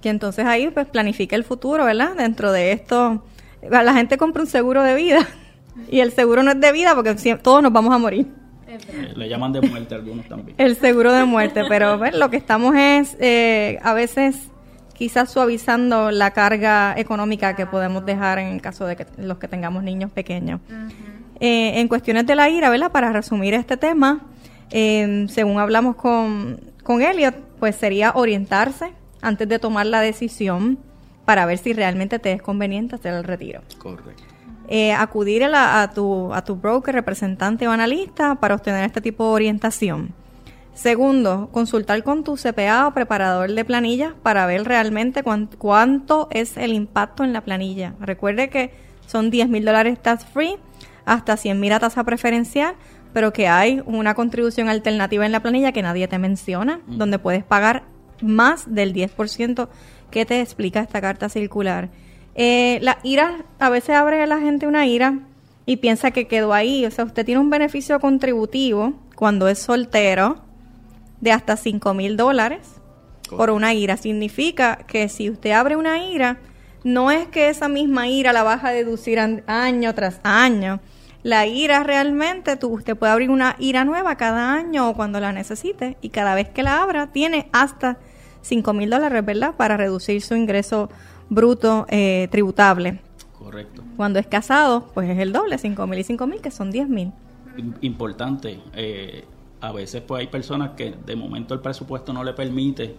Que 0.00 0.08
entonces 0.08 0.46
ahí 0.46 0.70
pues 0.70 0.86
planifica 0.86 1.36
el 1.36 1.44
futuro, 1.44 1.84
¿verdad? 1.84 2.16
Dentro 2.16 2.50
de 2.50 2.72
esto, 2.72 3.22
la 3.68 3.92
gente 3.92 4.16
compra 4.16 4.42
un 4.42 4.48
seguro 4.48 4.82
de 4.82 4.94
vida 4.94 5.28
y 5.90 6.00
el 6.00 6.12
seguro 6.12 6.42
no 6.42 6.52
es 6.52 6.60
de 6.60 6.72
vida 6.72 6.94
porque 6.94 7.14
todos 7.42 7.62
nos 7.62 7.72
vamos 7.72 7.94
a 7.94 7.98
morir. 7.98 8.26
Eh, 8.66 9.12
le 9.14 9.28
llaman 9.28 9.52
de 9.52 9.60
muerte 9.62 9.94
algunos 9.94 10.26
también. 10.26 10.56
El 10.58 10.76
seguro 10.76 11.12
de 11.12 11.24
muerte, 11.24 11.62
pero 11.68 11.96
lo 12.12 12.30
que 12.30 12.36
estamos 12.36 12.74
es 12.76 13.16
eh, 13.20 13.78
a 13.82 13.94
veces 13.94 14.50
quizás 14.94 15.30
suavizando 15.30 16.10
la 16.10 16.30
carga 16.30 16.94
económica 16.96 17.54
que 17.54 17.66
podemos 17.66 18.06
dejar 18.06 18.38
en 18.38 18.48
el 18.48 18.62
caso 18.62 18.86
de 18.86 18.96
que 18.96 19.06
los 19.18 19.38
que 19.38 19.48
tengamos 19.48 19.82
niños 19.82 20.10
pequeños. 20.10 20.60
Eh, 21.40 21.80
en 21.80 21.88
cuestiones 21.88 22.26
de 22.26 22.36
la 22.36 22.48
ira, 22.48 22.70
¿verdad? 22.70 22.90
Para 22.90 23.12
resumir 23.12 23.54
este 23.54 23.76
tema, 23.76 24.20
eh, 24.70 25.26
según 25.28 25.58
hablamos 25.58 25.96
con, 25.96 26.60
con 26.82 27.02
Elliot, 27.02 27.34
pues 27.58 27.76
sería 27.76 28.12
orientarse 28.14 28.92
antes 29.20 29.48
de 29.48 29.58
tomar 29.58 29.86
la 29.86 30.00
decisión 30.00 30.78
para 31.24 31.44
ver 31.46 31.58
si 31.58 31.72
realmente 31.72 32.18
te 32.18 32.32
es 32.32 32.42
conveniente 32.42 32.94
hacer 32.94 33.14
el 33.14 33.24
retiro. 33.24 33.62
Correcto. 33.78 34.33
Eh, 34.68 34.92
acudir 34.92 35.44
a, 35.44 35.82
a, 35.82 35.90
tu, 35.90 36.32
a 36.32 36.42
tu 36.42 36.56
broker, 36.56 36.94
representante 36.94 37.68
o 37.68 37.70
analista 37.70 38.36
para 38.36 38.54
obtener 38.54 38.84
este 38.84 39.00
tipo 39.00 39.24
de 39.24 39.34
orientación. 39.34 40.14
Segundo, 40.74 41.50
consultar 41.52 42.02
con 42.02 42.24
tu 42.24 42.34
CPA 42.36 42.88
o 42.88 42.94
preparador 42.94 43.52
de 43.52 43.64
planillas 43.64 44.12
para 44.22 44.44
ver 44.46 44.64
realmente 44.64 45.22
cuánto 45.22 46.28
es 46.32 46.56
el 46.56 46.72
impacto 46.72 47.22
en 47.22 47.32
la 47.32 47.42
planilla. 47.42 47.94
Recuerde 48.00 48.50
que 48.50 48.72
son 49.06 49.30
10 49.30 49.48
mil 49.48 49.64
dólares 49.64 50.02
tax 50.02 50.24
free, 50.24 50.56
hasta 51.04 51.36
100 51.36 51.60
mil 51.60 51.72
a 51.72 51.78
tasa 51.78 52.02
preferencial, 52.02 52.74
pero 53.12 53.32
que 53.32 53.46
hay 53.46 53.82
una 53.86 54.14
contribución 54.14 54.68
alternativa 54.68 55.24
en 55.24 55.30
la 55.30 55.40
planilla 55.40 55.70
que 55.70 55.82
nadie 55.82 56.08
te 56.08 56.18
menciona, 56.18 56.80
donde 56.88 57.20
puedes 57.20 57.44
pagar 57.44 57.84
más 58.20 58.74
del 58.74 58.92
10% 58.92 59.68
que 60.10 60.26
te 60.26 60.40
explica 60.40 60.80
esta 60.80 61.00
carta 61.00 61.28
circular. 61.28 61.90
Eh, 62.34 62.78
la 62.82 62.98
ira, 63.02 63.44
a 63.58 63.70
veces 63.70 63.96
abre 63.96 64.22
a 64.22 64.26
la 64.26 64.40
gente 64.40 64.66
una 64.66 64.86
ira 64.86 65.20
y 65.66 65.76
piensa 65.76 66.10
que 66.10 66.26
quedó 66.26 66.52
ahí. 66.52 66.84
O 66.86 66.90
sea, 66.90 67.04
usted 67.04 67.24
tiene 67.24 67.40
un 67.40 67.50
beneficio 67.50 68.00
contributivo 68.00 68.94
cuando 69.14 69.48
es 69.48 69.58
soltero 69.58 70.42
de 71.20 71.32
hasta 71.32 71.56
5 71.56 71.94
mil 71.94 72.16
dólares 72.16 72.80
por 73.30 73.50
una 73.50 73.74
ira. 73.74 73.96
Significa 73.96 74.78
que 74.86 75.08
si 75.08 75.30
usted 75.30 75.52
abre 75.52 75.76
una 75.76 76.04
ira, 76.04 76.38
no 76.82 77.10
es 77.10 77.28
que 77.28 77.48
esa 77.48 77.68
misma 77.68 78.08
ira 78.08 78.32
la 78.32 78.42
vas 78.42 78.64
a 78.64 78.70
deducir 78.70 79.18
año 79.18 79.94
tras 79.94 80.20
año, 80.22 80.80
la 81.22 81.46
IRA 81.46 81.82
realmente, 81.82 82.56
tú, 82.56 82.68
usted 82.68 82.98
puede 82.98 83.12
abrir 83.12 83.30
una 83.30 83.56
IRA 83.58 83.86
nueva 83.86 84.16
cada 84.16 84.52
año 84.52 84.90
o 84.90 84.94
cuando 84.94 85.20
la 85.20 85.32
necesite 85.32 85.96
y 86.02 86.10
cada 86.10 86.34
vez 86.34 86.50
que 86.50 86.62
la 86.62 86.82
abra 86.82 87.12
tiene 87.12 87.48
hasta 87.50 87.96
5 88.42 88.74
mil 88.74 88.90
dólares, 88.90 89.24
¿verdad? 89.24 89.54
Para 89.56 89.78
reducir 89.78 90.20
su 90.20 90.36
ingreso 90.36 90.90
bruto 91.28 91.86
eh, 91.88 92.28
tributable. 92.30 93.00
Correcto. 93.38 93.82
Cuando 93.96 94.18
es 94.18 94.26
casado, 94.26 94.88
pues 94.94 95.08
es 95.08 95.18
el 95.18 95.32
doble, 95.32 95.58
5 95.58 95.86
mil 95.86 95.98
y 95.98 96.04
5 96.04 96.26
mil, 96.26 96.40
que 96.40 96.50
son 96.50 96.70
10 96.70 96.88
mil. 96.88 97.12
Importante, 97.82 98.60
eh, 98.74 99.24
a 99.60 99.72
veces 99.72 100.02
pues 100.02 100.20
hay 100.20 100.26
personas 100.26 100.70
que 100.70 100.94
de 101.06 101.16
momento 101.16 101.54
el 101.54 101.60
presupuesto 101.60 102.12
no 102.12 102.24
le 102.24 102.32
permite 102.32 102.96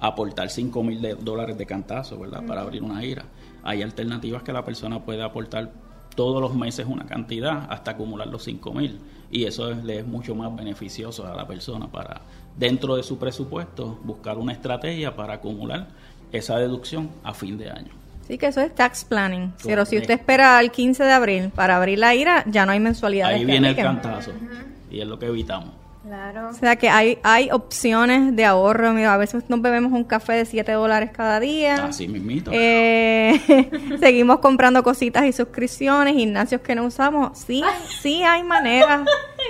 aportar 0.00 0.50
5 0.50 0.82
mil 0.82 1.16
dólares 1.20 1.56
de 1.58 1.66
cantazo, 1.66 2.18
¿verdad? 2.18 2.44
Para 2.46 2.62
abrir 2.62 2.82
una 2.82 3.04
IRA. 3.04 3.24
Hay 3.62 3.82
alternativas 3.82 4.42
que 4.42 4.52
la 4.52 4.64
persona 4.64 5.04
puede 5.04 5.22
aportar 5.22 5.72
todos 6.14 6.40
los 6.40 6.54
meses 6.54 6.86
una 6.88 7.04
cantidad 7.06 7.66
hasta 7.70 7.92
acumular 7.92 8.28
los 8.28 8.42
5 8.44 8.72
mil. 8.72 8.98
Y 9.30 9.44
eso 9.44 9.70
le 9.70 10.00
es 10.00 10.06
mucho 10.06 10.34
más 10.34 10.54
beneficioso 10.54 11.26
a 11.26 11.34
la 11.34 11.46
persona 11.46 11.90
para, 11.90 12.22
dentro 12.56 12.96
de 12.96 13.02
su 13.02 13.18
presupuesto, 13.18 13.98
buscar 14.04 14.38
una 14.38 14.52
estrategia 14.52 15.14
para 15.14 15.34
acumular 15.34 15.88
esa 16.36 16.58
deducción 16.58 17.10
a 17.22 17.34
fin 17.34 17.58
de 17.58 17.70
año. 17.70 17.92
Sí, 18.26 18.38
que 18.38 18.46
eso 18.46 18.60
es 18.60 18.74
tax 18.74 19.04
planning. 19.04 19.52
Pero 19.64 19.84
si 19.84 19.98
usted 19.98 20.14
espera 20.14 20.58
al 20.58 20.72
15 20.72 21.04
de 21.04 21.12
abril 21.12 21.50
para 21.54 21.76
abrir 21.76 21.98
la 21.98 22.14
IRA, 22.14 22.44
ya 22.46 22.66
no 22.66 22.72
hay 22.72 22.80
mensualidad. 22.80 23.28
Ahí 23.28 23.44
viene 23.44 23.70
el 23.70 23.76
cantazo. 23.76 24.32
Y 24.90 25.00
es 25.00 25.06
lo 25.06 25.18
que 25.18 25.26
evitamos. 25.26 25.70
Claro. 26.02 26.50
O 26.50 26.52
sea 26.52 26.76
que 26.76 26.88
hay, 26.88 27.18
hay 27.24 27.50
opciones 27.50 28.34
de 28.34 28.44
ahorro. 28.44 28.92
Mira, 28.92 29.14
a 29.14 29.16
veces 29.16 29.44
nos 29.48 29.60
bebemos 29.60 29.92
un 29.92 30.04
café 30.04 30.34
de 30.34 30.44
7 30.44 30.72
dólares 30.72 31.10
cada 31.12 31.40
día. 31.40 31.86
Así 31.86 32.06
mismito. 32.06 32.50
Eh, 32.54 33.40
seguimos 34.00 34.38
comprando 34.38 34.82
cositas 34.82 35.24
y 35.24 35.32
suscripciones, 35.32 36.14
gimnasios 36.14 36.60
que 36.60 36.74
no 36.74 36.84
usamos. 36.84 37.36
Sí, 37.38 37.62
sí 38.00 38.22
hay 38.22 38.44
maneras, 38.44 39.02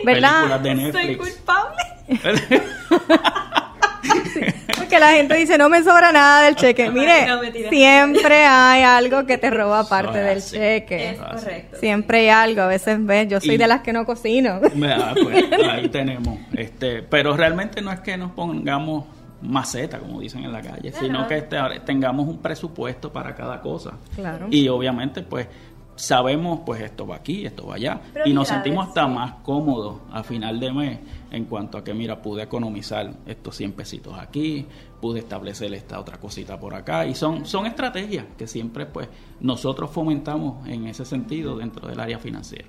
¿verdad? 0.05 0.62
Soy 0.92 1.16
culpable. 1.16 1.83
porque 4.77 4.99
la 4.99 5.11
gente 5.12 5.35
dice, 5.37 5.59
no 5.59 5.69
me 5.69 5.83
sobra 5.83 6.12
nada 6.12 6.42
del 6.42 6.57
cheque. 6.57 6.90
Mire, 6.90 7.27
siempre 7.71 8.45
hay 8.45 8.83
algo 8.83 9.27
que 9.27 9.38
te 9.38 9.51
roba 9.51 9.88
parte 9.88 10.19
del 10.19 10.42
cheque. 10.42 11.11
Es 11.11 11.19
correcto. 11.19 11.77
Siempre 11.79 12.21
hay 12.21 12.29
algo. 12.29 12.62
A 12.62 12.66
veces, 12.66 13.05
ves, 13.05 13.29
yo 13.29 13.40
soy 13.40 13.57
de 13.57 13.66
las 13.66 13.83
que 13.83 13.92
no 13.92 14.05
cocino. 14.05 14.61
Ah, 14.99 15.14
pues, 15.21 15.45
ahí 15.69 15.88
tenemos. 15.88 16.38
este 16.57 17.03
Pero 17.03 17.37
realmente 17.37 17.83
no 17.83 17.92
es 17.92 18.01
que 18.01 18.16
nos 18.16 18.33
pongamos 18.33 19.07
maceta, 19.42 19.99
como 19.99 20.21
dicen 20.21 20.45
en 20.45 20.53
la 20.53 20.62
calle, 20.62 20.92
sino 20.92 21.27
que 21.27 21.38
este, 21.38 21.59
tengamos 21.85 22.27
un 22.29 22.38
presupuesto 22.38 23.12
para 23.12 23.35
cada 23.35 23.61
cosa. 23.61 23.92
Claro. 24.14 24.47
Y 24.51 24.69
obviamente, 24.69 25.23
pues, 25.23 25.47
sabemos, 25.96 26.61
pues, 26.64 26.80
esto 26.82 27.06
va 27.06 27.16
aquí, 27.16 27.44
esto 27.44 27.66
va 27.66 27.74
allá. 27.74 28.00
y 28.24 28.32
nos 28.32 28.48
sentimos 28.48 28.88
hasta 28.88 29.06
más 29.06 29.35
cómodos 29.42 30.00
a 30.12 30.22
final 30.22 30.61
de 30.61 30.72
mes 30.72 30.98
en 31.30 31.46
cuanto 31.46 31.78
a 31.78 31.85
que, 31.85 31.92
mira, 31.92 32.22
pude 32.22 32.42
economizar 32.42 33.12
estos 33.26 33.56
100 33.56 33.72
pesitos 33.72 34.18
aquí, 34.18 34.66
pude 35.00 35.18
establecer 35.20 35.72
esta 35.74 35.98
otra 35.98 36.18
cosita 36.18 36.59
por 36.61 36.74
acá. 36.74 37.06
Y 37.06 37.14
son, 37.14 37.44
son 37.46 37.66
estrategias 37.66 38.26
que 38.38 38.46
siempre, 38.46 38.87
pues, 38.87 39.09
nosotros 39.40 39.90
fomentamos 39.90 40.66
en 40.68 40.87
ese 40.87 41.04
sentido 41.04 41.56
dentro 41.56 41.88
del 41.88 41.98
área 41.98 42.18
financiera. 42.18 42.68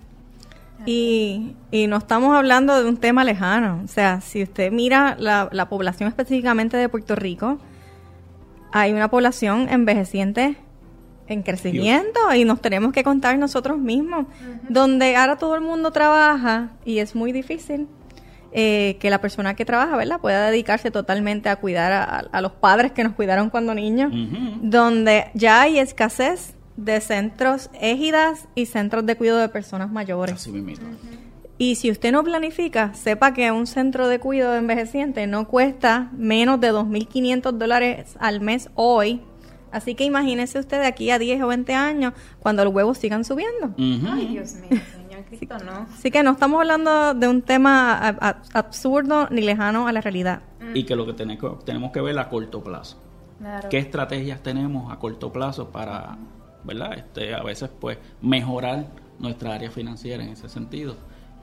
Y, 0.85 1.55
y 1.71 1.87
no 1.87 1.97
estamos 1.97 2.35
hablando 2.35 2.81
de 2.81 2.87
un 2.87 2.97
tema 2.97 3.23
lejano. 3.23 3.81
O 3.83 3.87
sea, 3.87 4.21
si 4.21 4.43
usted 4.43 4.71
mira 4.71 5.15
la, 5.19 5.49
la 5.51 5.69
población 5.69 6.07
específicamente 6.07 6.77
de 6.77 6.87
Puerto 6.87 7.15
Rico, 7.15 7.57
hay 8.71 8.93
una 8.93 9.09
población 9.09 9.69
envejeciente 9.69 10.57
en 11.27 11.43
crecimiento 11.43 12.19
y 12.35 12.45
nos 12.45 12.61
tenemos 12.61 12.91
que 12.93 13.03
contar 13.03 13.37
nosotros 13.37 13.77
mismos. 13.77 14.25
Donde 14.69 15.15
ahora 15.15 15.37
todo 15.37 15.55
el 15.55 15.61
mundo 15.61 15.91
trabaja 15.91 16.71
y 16.85 16.99
es 16.99 17.15
muy 17.15 17.31
difícil 17.31 17.87
eh, 18.51 18.97
que 18.99 19.09
la 19.09 19.19
persona 19.19 19.55
que 19.55 19.65
trabaja, 19.65 19.97
¿verdad?, 19.97 20.19
pueda 20.19 20.49
dedicarse 20.49 20.89
totalmente 20.89 21.49
a 21.49 21.57
cuidar 21.57 21.91
a, 21.91 22.03
a 22.19 22.41
los 22.41 22.53
padres 22.53 22.91
que 22.91 23.03
nos 23.03 23.13
cuidaron 23.13 23.49
cuando 23.49 23.73
niños. 23.73 24.11
Donde 24.61 25.25
ya 25.33 25.61
hay 25.61 25.79
escasez 25.79 26.55
de 26.77 27.01
centros 27.01 27.69
égidas 27.81 28.47
y 28.55 28.67
centros 28.67 29.05
de 29.05 29.15
cuidado 29.15 29.39
de 29.39 29.49
personas 29.49 29.91
mayores. 29.91 30.35
Así. 30.35 30.51
Y 31.59 31.75
si 31.75 31.89
usted 31.89 32.11
no 32.11 32.23
planifica, 32.23 32.93
sepa 32.93 33.33
que 33.33 33.51
un 33.51 33.65
centro 33.65 34.07
de 34.07 34.19
cuidado 34.19 34.53
de 34.53 34.59
envejeciente 34.59 35.25
no 35.25 35.47
cuesta 35.47 36.11
menos 36.13 36.59
de 36.59 36.71
2.500 36.71 37.51
dólares 37.53 38.15
al 38.19 38.41
mes 38.41 38.69
hoy. 38.75 39.21
Así 39.77 39.93
que 39.93 40.03
imagínese 40.03 40.57
usted 40.57 40.79
de 40.81 40.87
aquí 40.87 41.11
a 41.11 41.19
10 41.19 41.43
o 41.43 41.47
20 41.47 41.73
años 41.75 42.13
cuando 42.39 42.65
los 42.65 42.73
huevos 42.73 42.97
sigan 42.97 43.23
subiendo. 43.23 43.75
Ay, 43.77 44.27
Dios 44.27 44.55
mío, 44.55 44.81
Señor 44.91 45.23
Cristo, 45.29 45.55
no. 45.63 45.85
Así 45.93 46.09
que 46.09 46.23
no 46.23 46.31
estamos 46.31 46.59
hablando 46.59 47.13
de 47.13 47.27
un 47.27 47.43
tema 47.43 48.07
absurdo 48.53 49.27
ni 49.29 49.41
lejano 49.41 49.87
a 49.87 49.91
la 49.91 50.01
realidad. 50.01 50.41
Y 50.73 50.83
que 50.83 50.95
lo 50.95 51.05
que 51.05 51.13
tenemos 51.13 51.59
que, 51.59 51.65
tenemos 51.65 51.91
que 51.91 52.01
ver 52.01 52.17
a 52.17 52.27
corto 52.27 52.63
plazo. 52.63 52.97
Claro. 53.37 53.69
¿Qué 53.69 53.77
estrategias 53.77 54.41
tenemos 54.41 54.91
a 54.91 54.97
corto 54.97 55.31
plazo 55.31 55.69
para, 55.69 56.17
verdad? 56.63 56.97
Este, 56.97 57.35
a 57.35 57.43
veces, 57.43 57.69
pues, 57.79 57.99
mejorar 58.19 58.87
nuestra 59.19 59.53
área 59.53 59.69
financiera 59.69 60.23
en 60.23 60.29
ese 60.29 60.49
sentido. 60.49 60.95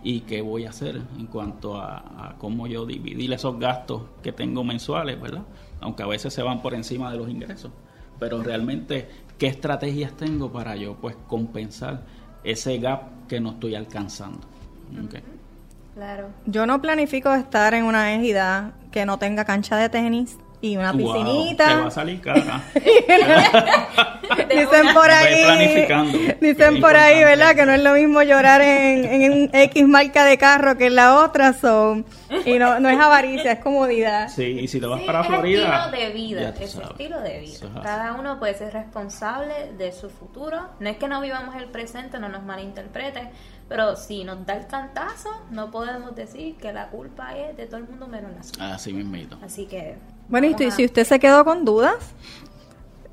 Y 0.02 0.22
qué 0.22 0.42
voy 0.42 0.66
a 0.66 0.70
hacer 0.70 1.00
en 1.16 1.26
cuanto 1.28 1.76
a, 1.76 1.98
a 1.98 2.34
cómo 2.38 2.66
yo 2.66 2.84
dividir 2.84 3.32
esos 3.32 3.60
gastos 3.60 4.02
que 4.24 4.32
tengo 4.32 4.64
mensuales, 4.64 5.20
¿verdad? 5.20 5.44
Aunque 5.80 6.02
a 6.02 6.06
veces 6.06 6.34
se 6.34 6.42
van 6.42 6.62
por 6.62 6.74
encima 6.74 7.12
de 7.12 7.18
los 7.18 7.30
ingresos. 7.30 7.70
Pero 8.18 8.42
realmente, 8.42 9.08
¿qué 9.38 9.46
estrategias 9.48 10.12
tengo 10.16 10.52
para 10.52 10.76
yo, 10.76 10.94
pues, 10.94 11.16
compensar 11.26 12.02
ese 12.42 12.78
gap 12.78 13.26
que 13.28 13.40
no 13.40 13.50
estoy 13.52 13.74
alcanzando? 13.74 14.40
Claro. 15.94 16.28
Yo 16.46 16.66
no 16.66 16.80
planifico 16.82 17.32
estar 17.34 17.72
en 17.74 17.84
una 17.84 18.14
égida 18.14 18.72
que 18.90 19.06
no 19.06 19.18
tenga 19.18 19.44
cancha 19.44 19.76
de 19.76 19.88
tenis 19.88 20.36
y 20.60 20.76
una 20.76 20.92
Wow, 20.92 20.98
te 21.00 21.04
va 21.06 21.24
piscinita. 21.24 21.86
a 21.86 21.90
salir 21.90 22.20
cara. 22.20 22.62
Dicen 24.48 24.94
por 24.94 25.10
ahí, 25.10 25.44
planificando. 25.44 26.18
dicen 26.40 26.80
por 26.80 26.96
ahí. 26.96 27.22
¿verdad? 27.22 27.54
Que 27.54 27.66
no 27.66 27.72
es 27.72 27.82
lo 27.82 27.92
mismo 27.94 28.22
llorar 28.22 28.60
en, 28.62 29.04
en 29.04 29.32
un 29.32 29.50
X 29.52 29.86
marca 29.86 30.24
de 30.24 30.38
carro 30.38 30.76
que 30.76 30.86
en 30.86 30.94
la 30.96 31.18
otra, 31.24 31.52
so, 31.52 32.02
y 32.46 32.58
no, 32.58 32.78
no 32.80 32.88
es 32.88 32.98
avaricia, 32.98 33.52
es 33.52 33.58
comodidad. 33.60 34.28
Sí, 34.28 34.42
y 34.60 34.68
si 34.68 34.80
te 34.80 34.86
vas 34.86 35.00
Sí, 35.00 35.06
para 35.06 35.20
es 35.22 35.26
Florida. 35.26 35.62
estilo 35.86 35.90
de 36.04 36.12
vida, 36.12 36.48
es 36.60 36.74
estilo 36.76 37.20
de 37.20 37.40
vida. 37.40 37.82
Cada 37.82 38.14
uno 38.14 38.38
puede 38.38 38.54
ser 38.54 38.72
responsable 38.72 39.72
de 39.78 39.92
su 39.92 40.10
futuro. 40.10 40.58
No 40.80 40.88
es 40.88 40.96
que 40.96 41.08
no 41.08 41.20
vivamos 41.20 41.54
el 41.56 41.66
presente, 41.66 42.18
no 42.18 42.28
nos 42.28 42.42
malinterprete, 42.44 43.30
pero 43.68 43.96
si 43.96 44.24
nos 44.24 44.44
da 44.46 44.54
el 44.54 44.66
cantazo, 44.66 45.30
no 45.50 45.70
podemos 45.70 46.14
decir 46.14 46.56
que 46.56 46.72
la 46.72 46.88
culpa 46.88 47.36
es 47.36 47.56
de 47.56 47.66
todo 47.66 47.78
el 47.78 47.84
mundo 47.88 48.06
menos 48.06 48.30
la 48.36 48.42
suya. 48.42 48.74
Así 48.74 48.92
mismito. 48.92 49.38
Así 49.42 49.66
que. 49.66 49.96
Bueno, 50.28 50.46
y 50.46 50.54
si- 50.54 50.64
a- 50.64 50.70
si 50.70 50.84
usted 50.84 51.04
se 51.04 51.18
quedó 51.18 51.44
con 51.44 51.64
dudas, 51.64 52.14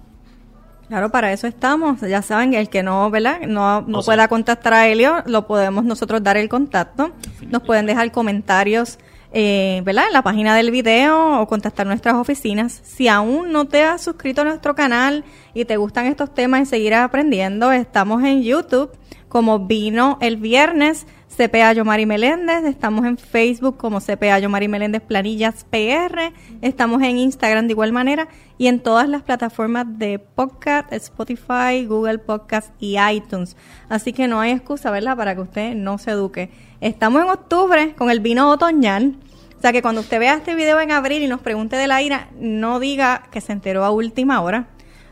Claro, 0.89 1.11
para 1.11 1.33
eso 1.33 1.47
estamos. 1.47 2.01
Ya 2.01 2.23
saben, 2.23 2.55
el 2.55 2.71
que 2.71 2.83
no, 2.83 3.11
¿verdad? 3.11 3.41
No, 3.47 3.83
no 3.83 3.99
O 3.99 4.03
sea- 4.03 4.15
pueda 4.15 4.29
contactar 4.29 4.73
a 4.73 4.89
Elliot, 4.89 5.27
lo 5.27 5.47
podemos 5.47 5.85
nosotros 5.85 6.23
dar 6.23 6.37
el 6.39 6.49
contacto. 6.49 7.11
Nos 7.47 7.63
pueden 7.63 7.85
dejar 7.85 8.11
comentarios, 8.11 8.99
eh, 9.35 9.83
¿verdad? 9.85 10.05
En 10.07 10.15
la 10.15 10.23
página 10.23 10.55
del 10.57 10.71
video 10.71 11.43
o 11.43 11.47
contactar 11.47 11.87
nuestras 11.87 12.15
oficinas. 12.15 12.81
Si 12.85 13.07
aún 13.07 13.53
no 13.53 13.67
te 13.67 13.83
has 13.83 14.01
suscrito 14.03 14.41
a 14.41 14.45
nuestro 14.45 14.75
canal 14.75 15.25
y 15.53 15.67
te 15.67 15.77
gustan 15.77 16.07
estos 16.07 16.33
temas 16.33 16.63
y 16.63 16.65
seguir 16.67 16.95
aprendiendo, 16.95 17.71
estamos 17.71 18.23
en 18.25 18.43
YouTube 18.43 18.91
como 19.29 19.67
Vino 19.67 20.19
el 20.21 20.37
Viernes, 20.37 21.07
CPA 21.37 21.73
Yomari 21.75 22.07
Meléndez, 22.07 22.65
estamos 22.65 23.05
en 23.05 23.19
Facebook 23.19 23.77
como 23.77 24.01
CPA 24.01 24.39
Yomari 24.39 24.69
Meléndez 24.69 25.03
Planillas 25.03 25.65
PR, 25.71 26.33
estamos 26.63 27.03
en 27.03 27.19
Instagram 27.19 27.67
de 27.67 27.73
igual 27.73 27.93
manera 27.93 28.29
y 28.57 28.67
en 28.67 28.81
todas 28.81 29.09
las 29.09 29.23
plataformas 29.23 29.87
de 29.99 30.19
podcast, 30.19 30.93
Spotify, 30.93 31.85
Google 31.87 32.19
Podcast 32.19 32.73
y 32.81 32.97
iTunes. 32.99 33.57
Así 33.89 34.13
que 34.13 34.27
no 34.27 34.41
hay 34.41 34.53
excusa, 34.53 34.91
¿verdad?, 34.91 35.17
para 35.17 35.35
que 35.35 35.43
usted 35.43 35.75
no 35.75 35.99
se 35.99 36.13
eduque. 36.13 36.51
Estamos 36.81 37.23
en 37.23 37.29
octubre 37.29 37.95
con 37.95 38.11
el 38.11 38.21
vino 38.21 38.51
otoñal. 38.51 39.17
O 39.57 39.61
sea 39.61 39.73
que 39.73 39.83
cuando 39.83 40.01
usted 40.01 40.21
vea 40.21 40.37
este 40.37 40.55
video 40.55 40.81
en 40.81 40.93
abril 40.93 41.23
y 41.23 41.27
nos 41.27 41.41
pregunte 41.41 41.77
de 41.77 41.89
la 41.89 42.01
ira, 42.01 42.29
no 42.39 42.79
diga 42.79 43.25
que 43.31 43.41
se 43.41 43.53
enteró 43.53 43.85
a 43.85 43.91
última 43.91 44.41
hora. 44.41 44.69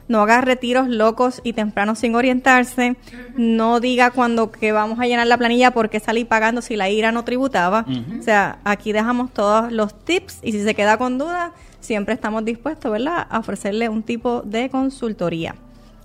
No 0.09 0.23
haga 0.23 0.41
retiros 0.41 0.89
locos 0.89 1.41
y 1.43 1.53
tempranos 1.53 1.99
sin 1.99 2.15
orientarse. 2.15 2.97
No 3.37 3.81
diga 3.81 4.11
cuando 4.11 4.53
que 4.53 4.73
vamos 4.73 5.01
a 5.01 5.07
llenar 5.07 5.27
la 5.27 5.37
planilla 5.37 5.73
porque 5.73 6.01
salí 6.01 6.25
pagando 6.25 6.63
si 6.63 6.77
la 6.77 6.89
ira 6.89 7.13
no 7.13 7.25
tributaba. 7.25 7.85
O 8.19 8.23
sea, 8.23 8.59
aquí 8.65 8.93
dejamos 8.93 9.33
todos 9.33 9.73
los 9.73 9.99
tips 10.05 10.39
y 10.43 10.53
si 10.53 10.63
se 10.63 10.75
queda 10.75 10.97
con 10.97 11.19
dudas, 11.19 11.51
siempre 11.81 12.15
estamos 12.15 12.45
dispuestos, 12.45 12.91
¿verdad?, 12.91 13.27
a 13.29 13.39
ofrecerle 13.39 13.89
un 13.89 14.03
tipo 14.03 14.43
de 14.43 14.71
consultoría. 14.71 15.55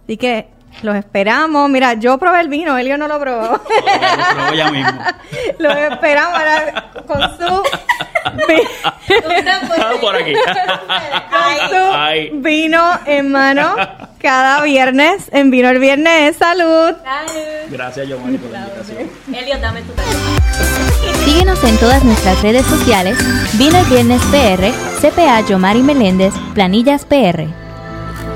Así 0.04 0.18
que 0.18 0.48
los 0.84 0.96
esperamos. 0.96 1.70
Mira, 1.70 1.94
yo 1.94 2.18
probé 2.18 2.42
el 2.42 2.50
vino, 2.50 2.78
Elio 2.78 2.98
no 2.98 3.08
lo 3.08 3.20
probó. 3.20 3.44
Lo 3.44 3.64
pruebo 3.64 4.54
ya 4.56 4.72
mismo. 4.72 5.00
los 5.60 5.76
esperamos 5.76 6.34
ahora 6.34 6.92
con 7.06 7.22
su, 7.38 7.64
Por 10.02 10.16
aquí. 10.16 10.34
Ay. 11.94 12.32
vino 12.34 12.82
en 13.06 13.32
mano 13.32 13.76
cada 14.22 14.62
viernes. 14.64 15.30
En 15.32 15.52
Vino 15.52 15.70
el 15.70 15.80
Viernes. 15.80 16.36
¡Salud! 16.38 16.94
Salud. 17.04 17.70
Gracias, 17.70 18.08
Giovanni, 18.08 18.38
por 18.38 18.52
la 18.52 18.60
invitación. 18.60 19.10
Elliot, 19.34 19.60
dame 19.60 19.82
tu 19.82 19.92
teléfono. 19.94 20.42
Síguenos 21.26 21.64
en 21.64 21.78
todas 21.78 22.04
nuestras 22.04 22.42
redes 22.42 22.66
sociales, 22.66 23.18
Vino 23.58 23.78
el 23.78 23.86
Viernes 23.86 24.22
PR, 24.32 24.72
CPA 25.02 25.42
Yomari 25.42 25.82
Meléndez, 25.82 26.34
Planillas 26.54 27.06
PR. 27.06 27.48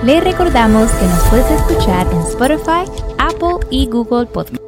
Le 0.03 0.21
recordamos 0.21 0.91
que 0.91 1.05
nos 1.05 1.23
puedes 1.29 1.49
escuchar 1.51 2.05
en 2.11 2.19
Spotify, 2.21 2.89
Apple 3.17 3.67
y 3.69 3.87
Google 3.87 4.25
Podcast. 4.27 4.64